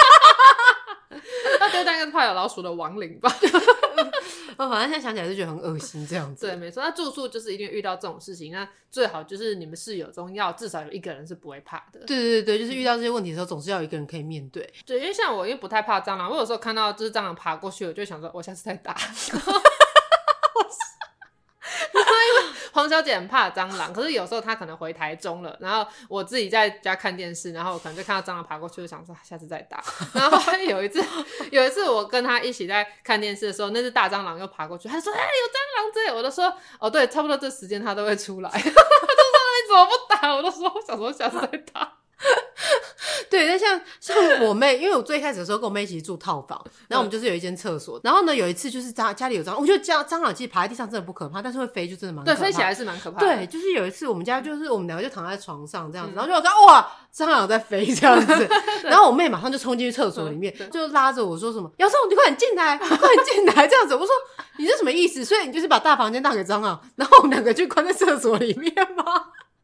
[1.59, 3.34] 那丢掉应该怕有老鼠的亡灵吧？
[4.57, 6.45] 我反正现在想起来就觉得很恶心，这样子。
[6.45, 6.84] 对，没错。
[6.84, 11.99] 那住宿就是一定遇到这种事情，那最好就是你们室友中要至少有一个人是不会怕的。
[12.05, 14.72] 对对对，就是遇到这些问题的时候，总是要有一个人可以面对。
[14.86, 18.95] 对，因为像我，因为不太怕蟑螂，我有时候看到就是蟑螂爬过去，我就想说，我下次再打。
[22.74, 29.84] 黄小姐很怕蟑螂，可是有时候她可能回台中了，然后我自己在家看电视，然后我可能就看到蟑螂爬过去，就想说下次再打。
[30.13, 31.03] 然后有一次，
[31.51, 38.49] 有一次我跟她一起在看电视的时候，那只大蟑螂又爬过去，她说：“哎、欸，有蟑螂这！”我都说：“哦，对，差不多这时间它都会出来。
[38.53, 41.93] ”她就说：“你怎么不打？”我都说：“我想说下次再打。”
[43.32, 44.15] 对，但像像
[44.45, 52.38] 我妹，因为我最开始的时候跟我妹一起住套房，然后我们就是有一间厕所，然后呢有一次就是家家里有蟑螂，我觉得蟑蟑螂其实爬在地上真的不可怕，但是会飞就真的蛮可怕。
[52.38, 53.25] 对，飞起来是蛮可怕的。
[53.25, 58.49] 对，就是有一次我们家就是我们两个就躺在床上这样子，然后就我说哇，蟑螂在飞这样子，
[58.84, 63.95] 然后我妹马上就冲进去厕所里面，就拉着我说什么，姚松你快点进来，快点进来这样子。
[63.95, 64.09] 我说
[64.57, 65.23] 你是什么意思？
[65.23, 69.05] 所以你就是把大房间让给蟑螂，然后我们两个就关在厕所里面吗？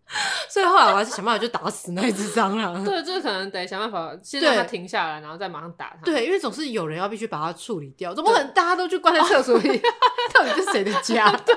[0.49, 2.81] 所以后来我还是想办法就打死那只蟑螂。
[2.85, 6.05] 对，就是可能得想办法先让它停下来，然后再马上打它。
[6.05, 9.81] 对，因为总是有人要必须把它处理掉，总不可能大家都去关在厕所里，
[10.33, 11.29] 到底是谁的家？
[11.45, 11.55] 对。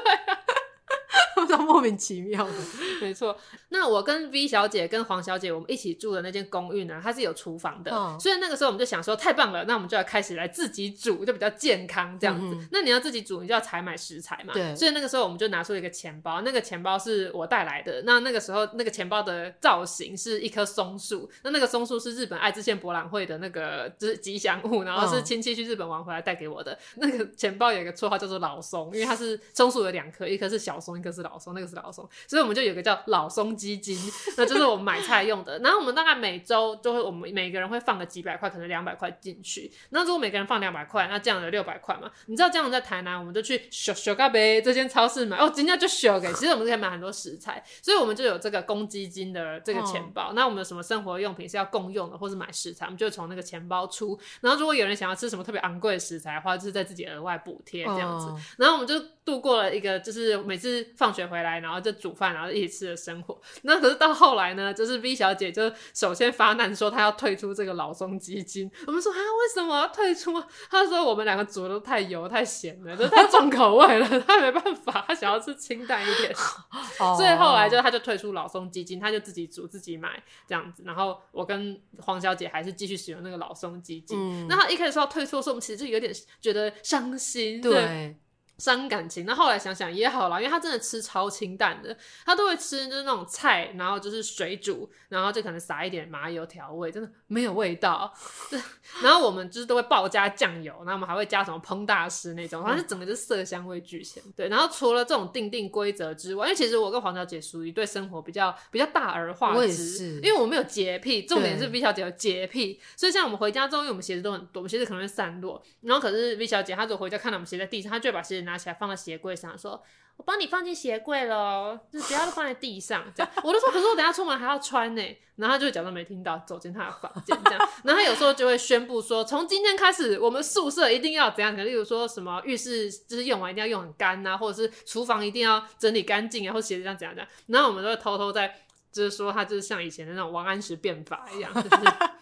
[1.58, 2.52] 莫名其妙的，
[3.00, 3.36] 没错。
[3.70, 7.94] 那我跟 V 小姐跟黄小姐，我们一起住的那间公寓呢，它是有厨房的。
[7.94, 12.54] 哦、所以那个时候我们就想说，太棒了，那我们就要开始来自己煮，就比较健康这样子。
[12.54, 14.52] 嗯、那你要自己煮，你就要采买食材嘛。
[14.52, 14.74] 对。
[14.74, 18.02] 所以那个时候我们就拿出一个钱包，那个钱包是我带来的。
[18.04, 26.72] 那那个时候那个钱包的造型是一棵松树，那那个松树是日本爱知县博览会的那个就是吉祥物，然后是亲戚去日本玩回来带给我的。
[26.72, 31.54] 哦、那个钱包有一个绰号叫做老松，因为它是松树有两棵，一棵是小松，一棵是老松。
[31.54, 33.98] 那个是老松，所以我们就有个叫老松基金，
[34.38, 35.58] 那就是我们买菜用的。
[35.58, 39.70] 然后我们大概每周就会，我们每个人会放个几百块，可能两百块进去。
[39.90, 42.10] 那如果每个人放两百块，那这样有六百块嘛？
[42.26, 46.32] 你知道这样在台南，我们就去小小咖啡这间超市买哦，今天就小给。
[46.34, 50.30] 其实我们可以买很多食材，所以我们就有这个公积金的这个钱包。
[50.30, 54.18] 哦、那我们有什么生活用品是要共用的，或是买食材，我们就从那个钱包出。
[54.40, 58.26] 然后如果有人想要吃什么特别昂贵的食材的话，就是在自己额外补贴这样子。
[58.26, 58.94] 哦、然后我们就
[59.30, 61.94] 度过了一个，就是每次放学回来，然后就。
[62.00, 63.38] 煮饭，然后一起吃的生活。
[63.60, 68.70] 那可是到后来呢，就是 V 小姐就首先发难说她要退出这个老松基金。
[68.86, 70.42] 我们说啊，为什么要退出？
[70.70, 76.34] 她说我们两个煮的都太油太咸了，就太重口味了，她没办法，她想要吃清淡一点。
[77.18, 80.82] 所以后来就她就退出老松基金，她就自己煮自己买这样子。
[80.86, 84.16] 然后我跟黄小姐还是继续使用那个老松基金。
[84.18, 86.10] 嗯、那她一开始说要退出的时候，我们其实就有点
[86.40, 87.60] 觉得伤心。
[87.60, 87.72] 对。
[87.72, 88.16] 对
[88.60, 89.26] 伤感情。
[89.26, 98.14] 那后来想想也好啦，因为他真的吃超清淡的，他都会吃就是那种菜，然后就是水煮，然后就可能撒一点麻油调味，真的没有味道。
[99.02, 104.22] 然后我们就是都会爆加酱油，然后我们还会加什么烹大师那种，反正整个就是色香味俱全。
[104.36, 119.82] 对，然后除了这种定定规则之外，因为其实我跟黄小姐属于对生活比较比较大而化之，因为我没有洁癖，重点是 V 小姐有洁癖，所以像我们回家之后，因为我们鞋子都很多，我们鞋子可能会散落，然后可是 V 小姐她走回家看到我们鞋在地上，她就会把鞋子拿拿起来放到鞋柜上，说
[120.16, 125.02] ：“我帮你放进鞋柜了，就是不要放在地上。”这样，我就说：“可是我等下出门还要穿呢。”
[125.36, 127.68] 然后他就假装没听到，走进他的房间这样。
[127.84, 131.52] 然后他有时候就会宣布说：“从今天开始，我们宿舍一定要怎样？
[131.52, 138.54] 可能例如说什么浴室就是用完一定要用很干啊，或者是厨房一定要整理干净啊，或鞋子这样怎样怎样。”然后我们都会偷偷在。
[138.92, 141.76] 就是说，他就是像以前的那种王安石变法一样，就是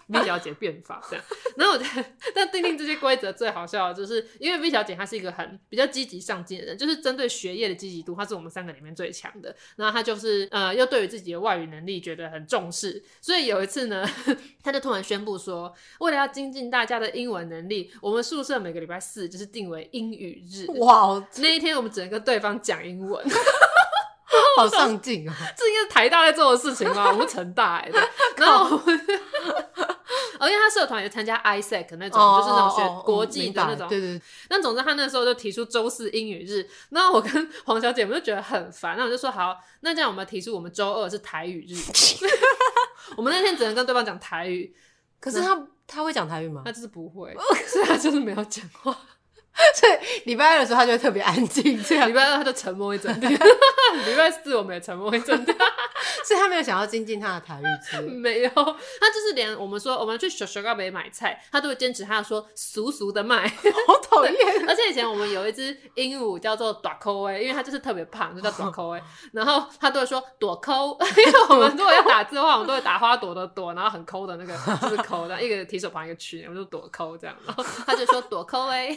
[0.08, 1.24] V 小姐变法这样。
[1.56, 2.04] 然后我觉得，
[2.34, 9.54] 但定定这些规则最好笑的就是，因为 V 小姐她是一个很比较积极上进的人，就是针对学业的积极度，她是我们三个里面最强的。
[9.76, 14.08] 然后她就是呃，又对于自己的外语能力觉得很重视，所以有一次呢，
[14.62, 20.66] 她就突然宣布说，为了要精进大家的英文能力，我们宿舍每个礼拜四就是定为英语日。
[20.78, 21.22] 哇！
[21.36, 23.24] 那一天我们只能跟对方讲英文。
[24.56, 25.34] 好上进啊！
[25.56, 27.10] 这应该是台大在做的事情吗？
[27.12, 27.90] 我们成大哎，
[28.36, 28.76] 然后，
[30.38, 33.88] 哦，因为他社团也参加 ISEC 那种，就是那种学国际的那种。
[33.88, 34.20] 对对。
[34.50, 36.68] 那总之，他那时候就提出周四英语日。
[36.90, 41.74] 那我跟黄小姐我们就觉得很烦，那我就说好，那这样我们提出我们周二是台语日。
[43.16, 44.74] 我们那天只能跟对方讲台语，
[45.18, 46.62] 可是他他会讲台语吗？
[46.64, 47.34] 他就是不会，
[47.66, 48.96] 所以他就是没有讲话。
[49.74, 49.92] 所以
[50.24, 53.32] 礼拜二的时候他就会特别安静，这样礼拜二他就沉默一整天。
[54.06, 55.56] 礼拜四我们也沉默一整天，
[56.24, 58.08] 所以他没有想要精进他的台语。
[58.08, 63.48] 没有，他就是连我们说我们去小小高北买菜，他都会坚持他要说俗俗的卖，
[63.86, 64.34] 好讨厌。
[64.68, 69.02] 而且以前我们有一只鹦鹉叫做朵抠哎，因为它就是特别胖，就叫朵抠哎。
[69.32, 77.34] 然后他都会说朵抠，因为我们如果要打字的话，我们都会打花朵的朵，然后很抠的那个就是抠的，一个提手旁一个区，我们就朵抠这样。
[77.46, 78.96] 然后他就说朵抠哎。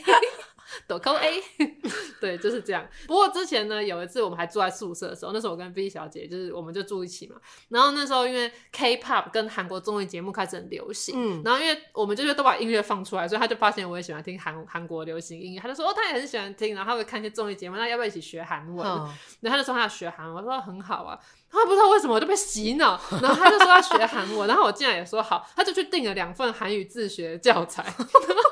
[0.87, 1.41] 朵抠 A，
[2.19, 2.87] 对，就是这样。
[3.07, 7.35] 不过之前呢，有一次我们还住在宿舍的时候，那时候我跟 B 小姐就是我们就住一起嘛。
[7.69, 18.87] 然后那时候因为 K-pop 跟韩国综艺节目开始很流行，嗯，然后因为我们就是都把音乐放出来，所以他就发现我也喜欢听韩韩国流行音乐，他就说哦，他也很喜欢听，然后他会看一些综艺节目，那要不要一起学韩文？
[18.87, 21.19] 嗯、然后他就说他要学韩文，我说很好啊。
[21.53, 27.83] 他不知道为什么我就被洗脑，然后他就说要学韩文，然后我竟然也说好，他就去订了两份韩语自学教材。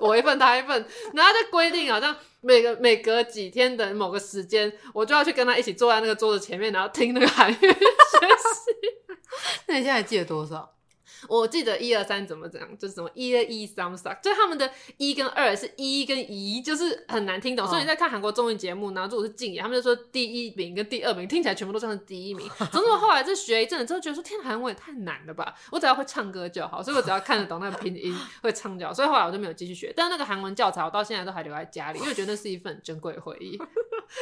[0.00, 0.84] 我一份，他一份，
[1.14, 7.76] 然后就规定好像每个每隔几天的某个时间，我就要去跟他一起坐在那个桌子前面，然后听那个韩语学习。
[9.68, 10.74] 那你现在还记得多少？
[11.28, 17.66] 我记得一二三怎么怎样，就是什么一二一三三，就他们的一跟二是一跟一，就是很难听懂。
[17.66, 22.48] 所以你在看韩国综艺节目，然后如果是敬业，他们就说第一名跟第二名听起来全部都像是第一名。
[22.72, 25.54] 总之我后来就学一阵子之后，觉得说天，韩文也太难了吧！
[25.70, 28.92] 我只要会唱歌就好，所以我只要看得懂那个拼音，会唱就好。
[28.92, 29.92] 所以后来我就没有继续学。
[29.96, 33.58] 但是那个韩文教材我到现在都还留在家里，因为我觉得那是一份珍贵回忆。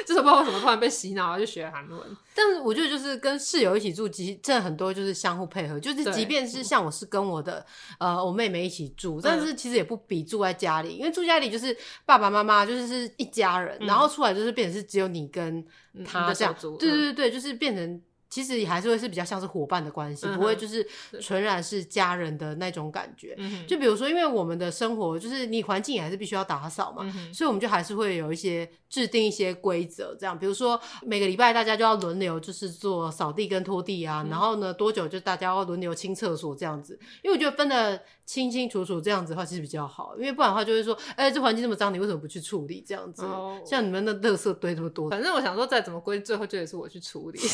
[0.06, 2.00] 就是不知道为什么突然被洗脑要去学韩文。
[2.34, 7.64] 但是我觉得就是跟室友一起住，其实真的很多就是相互配合，就是即便是像我是跟我的
[7.98, 11.76] 呃我妹妹一起住，但是其实也不比住在家里，因为住家里就是
[12.06, 15.64] 爸爸妈妈就是是一家人，然后出来就是变成是只有你跟
[16.04, 18.00] 他这样，对对对，就是变成。
[18.30, 20.86] 其实也还是会是比较像是伙伴的关系，嗯、不会就是
[21.20, 23.36] 纯然是家人的那种感觉。
[23.66, 36.98] 就比如说，因为我们的生活就是你环境也还是必须要打扫嘛，嗯、所以我们就还是会有一些制定一些规则，这样，比如说每个礼拜大家就要轮流就是做扫地跟拖地啊，嗯、然后呢多久就大家要轮流清厕所这样子。
[37.22, 43.24] 因为我觉得分的清清楚楚这样子的话其实比较好，因为不然的话就会说，哎、欸，这环境这么脏，你为什么不去处理这样子？
[43.24, 47.38] 哦、像你们的垃圾堆这么多，反正我想说再怎么归最后就也是我去处理。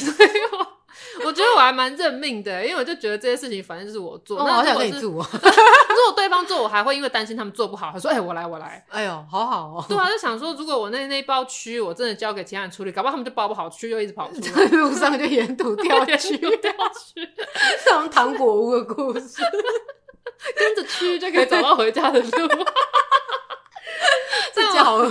[0.59, 0.64] 我
[1.33, 4.39] 觉得我还蛮认命的，因为我就觉得这些事情反正就是我做。
[4.39, 5.29] 哦、那我好想跟你做啊！
[5.33, 9.85] 如果对方做，我还会因为担心他们做不好，他说：“哎、欸，我来，我来。”哎呦，好好哦。
[9.89, 17.29] 对啊，就想说，如果我那那一包蛆，我真的交给其他人处理，搞不好他们就包不好，蛆就一直跑出来， 路上就沿途 掉蛆，掉蛆，
[17.85, 19.43] 像糖果屋的故事，
[20.57, 22.29] 跟着蛆就可以找到回家的路。
[24.53, 25.11] 这样好恶。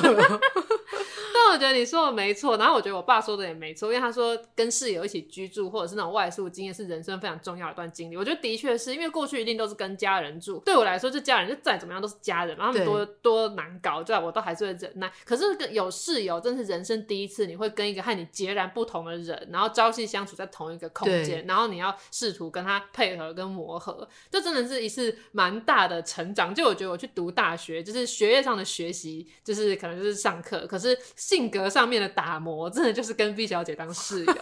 [1.46, 8.16] 但我觉得你说的没错，然后我觉得我爸说的也没错，因为他说跟室友一起居住或者是那种外宿经验是人生非常重要的一段经历。
[8.16, 15.12] 我觉得的确是因为过去一定都是跟家人住，对我来说这家人就再怎么样都是家人嘛，他们多多难搞，对，我都还是会忍耐。
[15.26, 26.56] 可是有室友真是人生第一次，你会跟一个和你截然不同的人，然后朝夕相处在同一个空间，然后你要试图跟他配合跟磨合，这真的是一次蛮大的成长。
[26.56, 30.98] 就我觉得我去读大学，就是学业上的学习，就是可能就是上课，可是。
[31.34, 34.34] 性格上面的打磨，真的就是跟 B 小姐当室友。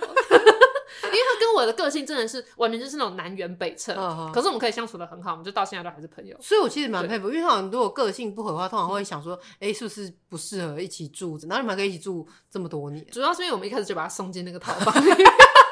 [1.03, 6.37] 因为他跟我的个性真的是完全就是那种南辕北辙，嗯、可是我们可以相处的很好，我们就到现在都还是朋友。
[6.41, 11.47] 所以我其实蛮佩服，因为好像如果个性不合的话，通常会想说，哎、欸，是不是不适合一起住着？
[11.47, 15.09] 然后你们还可以一起住这么多年，主要是因为我们一开始就把他送进那个套房里。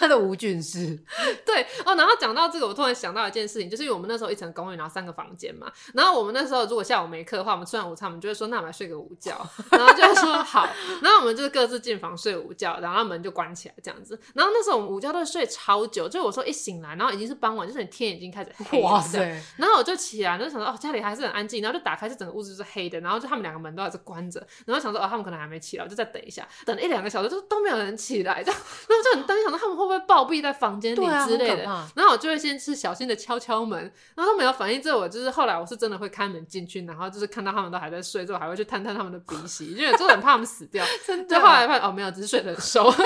[0.00, 0.98] 他的无菌室，
[1.44, 10.66] 对哦，然后讲到这个，我突然想到一件事情，就是因为我们那时候一层公寓，然后三个房间嘛，然后我们那时候如果下午没课的话，我们吃完午餐，我们就会说，那我们来睡个午觉， 然后就会说好，
[11.02, 19.18] 然后我们就各自进房睡午觉，然后门就关起来这样子，然后那时候我们午觉都睡超久，就我说一醒来，然后已经是傍晚，就是你天已经开始黑了，哇塞，
[19.58, 30.80] 然后我就起来，就想说哦，家里还是很安静，然后就打开，这整个屋子就是黑的，然后就他们两个门都还是关着，然后想说哦，他们可能还没起来，我就再等一下，等了一两个小时就都没有人起来，这样，然后就很担心，想到他们会不会暴毙在房。
[30.80, 33.78] 间里之类的，啊、然后我就会先是小心的敲敲门，
[34.14, 34.80] 然后他没有反应。
[34.80, 40.82] 之后我就是后来我是真的会开门进去，然后就是看到他们都还在睡，之后还会去探探他们的鼻息，因为就很怕他们死掉。
[41.06, 42.90] 真的，就后来发现哦，没有，只是睡得很熟。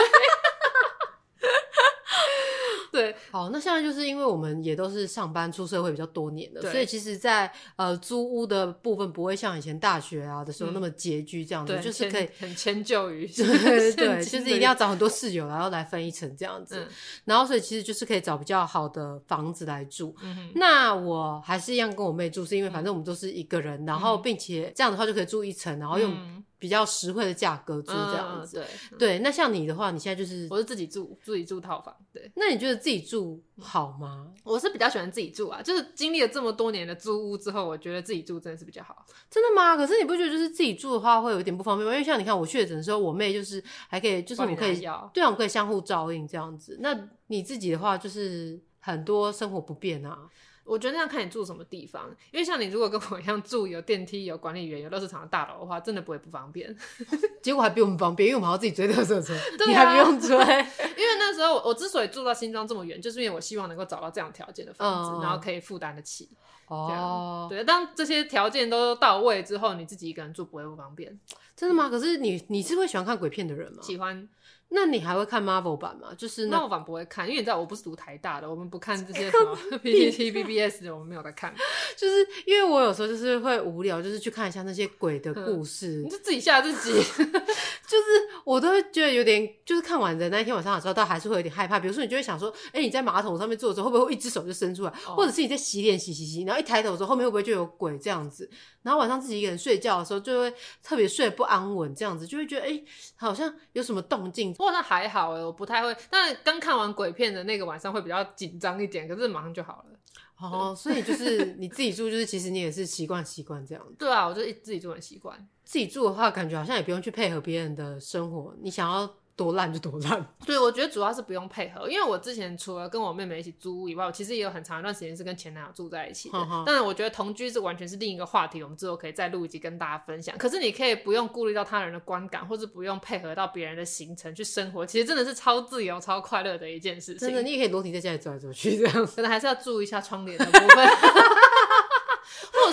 [2.93, 16.89] 对，好，那现在就是因为我们也都是上班出社会比较多年的，所以其实在，在呃租屋的部分不会像以前大学啊的时候那么拮据这样子，嗯、就是可以很迁就于 对对，对就是一定要找很多室友，然后来分一层这样子，嗯、
[17.24, 20.14] 然后所以其实就是可以找比较好的房子来住。
[20.22, 26.16] 嗯、那我还是一样跟我妹住，是因为反正我们都是一个人，嗯、然后并且这样的话就可以住一层，然后用。
[26.65, 29.19] 嗯比较实惠的价格租这样子，嗯、对对。
[29.19, 31.95] 那像你的话，你现在就是我是自己住，自己住套房。
[32.11, 34.33] 对，那你觉得自己住好吗？
[34.45, 39.05] 我是比较喜欢自己住啊，就是经历了这么多年的租屋之后，我觉得自己住真的是比较好。
[39.31, 39.77] 真的吗？
[39.77, 41.93] 可是你不觉得就是自己住的话会有一点不方便吗？
[41.93, 46.79] 因为像你看我确诊的时候，我妹就是还可以，就是我们可以，对啊，我们可以相互照应这样子。
[46.81, 50.19] 那你自己的话，就是很多生活不便啊。
[50.65, 56.75] 我觉得那要看你住什么地方，因为像你如果跟我一样住有电梯、有管理员、有垃圾场的大楼的话，真的不会不方便。
[57.43, 60.31] 结果还比我们方便，因为我们还要自己追垃圾车，啊、你还不用追。
[60.31, 66.31] 因为那时候我，我之所以住到新庄这么远，就是因为我希望能够找到这样条件的房子，嗯、然后可以负担得起。
[66.67, 71.21] 哦，对，当这些条件都到位之后，你自己一个人住不会不方便。
[71.55, 71.91] 真的吗？
[71.91, 73.83] 可是你你是会喜欢看鬼片的人吗？
[73.83, 74.27] 喜欢。
[74.75, 76.09] 那你还会看 Marvel 版吗？
[76.18, 81.55] 就是那 Marvel 版不会看，因为你知道我不是读台大的，我们不看这些 什么 PTT、BBS 的，我们没有在看。
[81.97, 86.03] 就是因为我有时候就是会无聊，就是去看一下那些鬼的故事。
[86.05, 88.05] 你就自己吓自己，就是
[88.45, 91.79] 我都会觉得有点，就是看完的那一天晚上的时候，倒还是会有点害怕。
[91.79, 94.91] 比如说，你就会想说，哎、欸，你在马桶上面坐的时候，会不会一只手就伸出来？
[95.07, 98.51] 哦、或者是你在洗脸洗洗洗，然后一抬头的时候，后面会不会就有鬼这样子？
[98.85, 102.85] 然后晚上自己一个人睡觉的时候，就会特别睡不安稳，这样子就会觉得，哎、欸，
[103.16, 104.53] 好像有什么动静。
[104.53, 105.30] 不过那还好。
[105.30, 109.99] 我不太会，但刚看完鬼片的那个晚上会比较紧张一点，可是马上就好了。
[110.39, 113.95] 哦，所以就是你自己住，就是其实你也是习惯习惯这样子。
[113.99, 115.37] 对啊，我就自己住很习惯。
[115.64, 119.11] 自己住的话，感觉好像也不用去配合别人的生活，你想要。
[119.37, 126.39] 多烂就多烂， 对，我觉得主要是不用配合，因为我之前除了跟我妹妹一起租屋以外，我其实也有很长一段时间是跟前男友住在一起的。
[126.39, 130.37] 呵呵，但是我觉得同居是完全是另一个话题，我们之后可以再录一集跟大家分享。
[130.39, 137.18] 可是你可以不用顾虑到他人的观感，或是不用配合到别人的行程去生活，其实真的是超自由、超快乐的一件事情。
[137.18, 140.89] 真的，你也可以裸体在家里走来走去这样，可能还是要注意一下窗帘的部分。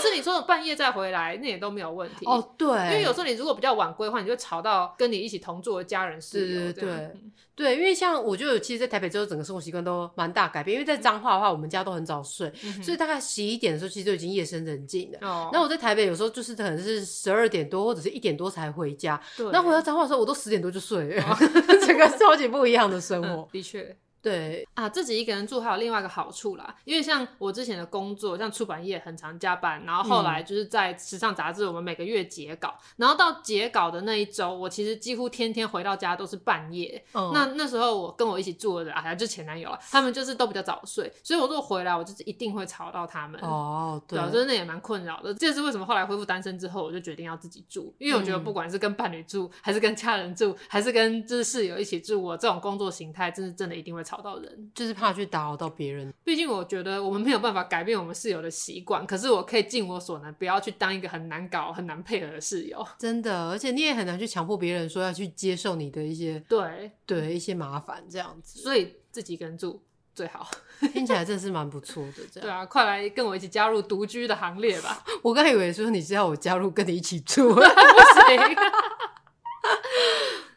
[0.02, 2.54] 是你说的半夜再回来，那也都没有问题哦。
[2.58, 6.74] 对，因为有时候你如果比较晚归的话，你就吵到跟你一起同住的家人室友。
[6.74, 7.12] 对对
[7.54, 10.74] 对，因为像我就其实，在台北之后，整个生活习惯都蛮大改变。
[10.74, 15.20] 因为在彰化的话，我们家都很早睡，嗯、所以大概十一点的时候，其实就已经夜深人静了。
[15.22, 15.49] 哦。
[15.54, 19.22] 那我在台北有时候就是可能是十二点多或者是一点多才回家。
[19.38, 19.45] 对。
[19.52, 21.38] 那回到彰化的时候，我都十点多就睡了，哦、
[21.86, 23.30] 整个超级不一样的生活。
[23.30, 23.95] 嗯、的确。
[24.22, 37.03] 对啊，自己一个人住还有另外一个好处啦，因为像我之前的工作，像出版业很常加班，然后后来就是在时尚杂志，我们每个月截稿，嗯、然后到截稿的那一周，我其实几乎天天回到家都是半夜。
[37.13, 43.41] 嗯、那那时候我跟我一起住的人，哎呀，就前男友啊，他们就是都比较早睡，所以我如果回来，我就是一定会吵到他们。
[43.41, 45.34] 哦，对，对，真的也蛮困扰的。
[45.34, 54.91] 这是为什么后来恢复单身之后，我就决定要自己住，因为我觉得不管是跟伴侣住，还是跟家人住，还是跟就是室友一起住，我这种工作形态，真是真的一定会吵到人，就是。
[55.01, 62.86] 怕去打扰到别人，毕竟我觉得我们没有办法改变我们室友的习惯，可是我可以尽我所能，不要去当一个很难搞、很难配合的室友。
[62.99, 69.82] 真的，而且你也很难去强迫别人说要去接受你的一些对对一些麻烦这样子，所以自己一个人住
[70.14, 70.47] 最好。
[70.93, 72.47] 听起来真是蛮不 错的，这样。
[72.47, 75.03] 对啊，快来跟我一起加入独居的行列吧！
[75.24, 77.72] 我刚以为说你是要我加入跟你一起住，不行。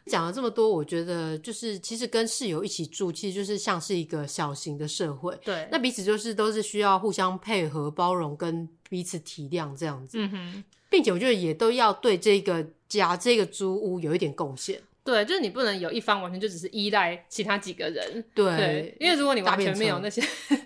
[0.05, 5.37] 讲了这么多，我觉得就是其实跟室友一起住，其实就是像是一个小型的社会。
[5.43, 10.17] 对，那彼此就是都是需要互相配合、包容跟彼此体谅这样子。
[10.19, 10.63] 嗯哼。
[10.87, 14.79] 并且我觉得也都要对这个家、这个租屋有一点贡献。
[15.03, 18.23] 对，就是你不能有一方完全就只是依赖其他几个人。
[18.33, 20.21] 对，对，因为如果你完全没有那些，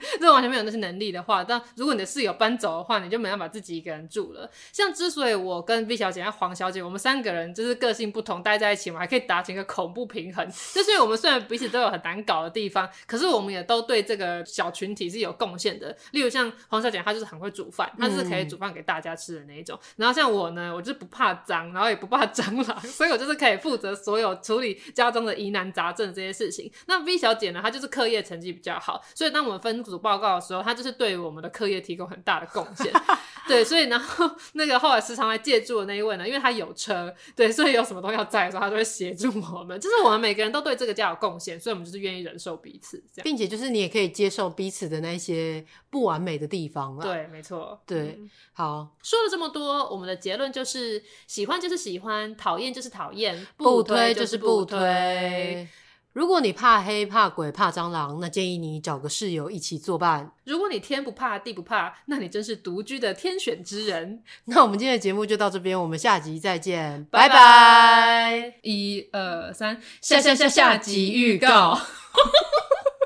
[0.19, 4.49] 如果完全没有那些能力的话，但如果你的室友搬走的话，你就没办法自己一个人住了。
[4.71, 10.47] 像之所以我跟 V 小姐和黄小姐，我们三个人就是个性不同，待在一起，我们还可以达成一个恐怖平衡。
[10.73, 15.95] 就是我们虽然彼此都有很难搞的地方，可是我们也都对这个小群体是有贡献的。
[16.11, 19.77] 例如像黄小姐，她就是很会煮饭，她是可以煮饭给大家吃的那一种。
[19.81, 26.71] 嗯、然后像我呢，我就是不怕脏，然后也不怕蟑螂，所以我就是可以负责所有处理家中的疑难杂症这些事情。
[26.87, 32.91] 那 V 小姐呢，她就是课业成绩比较好，所以当我们分组报告的时候，他就是对我们的课业提供很大的贡献。
[33.47, 39.79] 对，所以然后那个后来时常来借住的那一位呢，因为他有车，对，所以有什么东西要载的时候，他就会协助我们。
[39.79, 47.03] 就是我们每个人都对这个家有贡献，所以我们就是愿意忍受彼此这样，并且就是你也可以接受彼此的那些不完美的地方了。
[47.03, 47.81] 对，没错。
[47.87, 55.67] 对，嗯、好，说了这么多，我们的结论就是：喜欢就是喜欢，讨厌就是讨厌，不推就是不推。
[56.13, 60.31] 如果你怕黑、怕鬼、怕蟑螂，那建议你找个室友一起作伴。
[60.43, 64.23] 如果你天不怕地不怕，那你真是独居的天选之人。
[64.45, 68.55] 那我们今天的节目就到这边，我们下集再见，拜拜！
[68.63, 71.79] 一二三，下下下下集预告。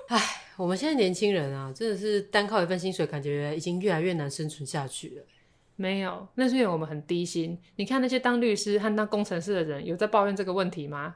[0.07, 0.21] 哎，
[0.55, 5.23] 我们现在年轻人啊，真的是单靠一份薪水，感觉已经越来越难生存下去了。
[5.75, 7.59] 没有，那是因为我们很低薪。
[7.75, 11.15] 你看那些当律师和当工程师的人，有在抱怨这个问题吗？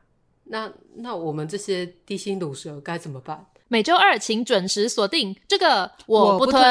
[0.49, 3.45] 那那我们这些低薪鲁蛇该怎么办？
[3.67, 6.61] 每周二请准时锁定这个，我不推。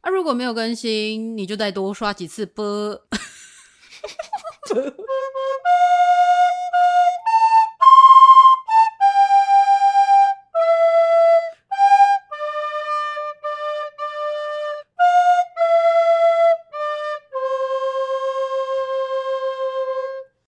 [0.00, 2.64] 啊，如果没有更新，你就再多刷几次播。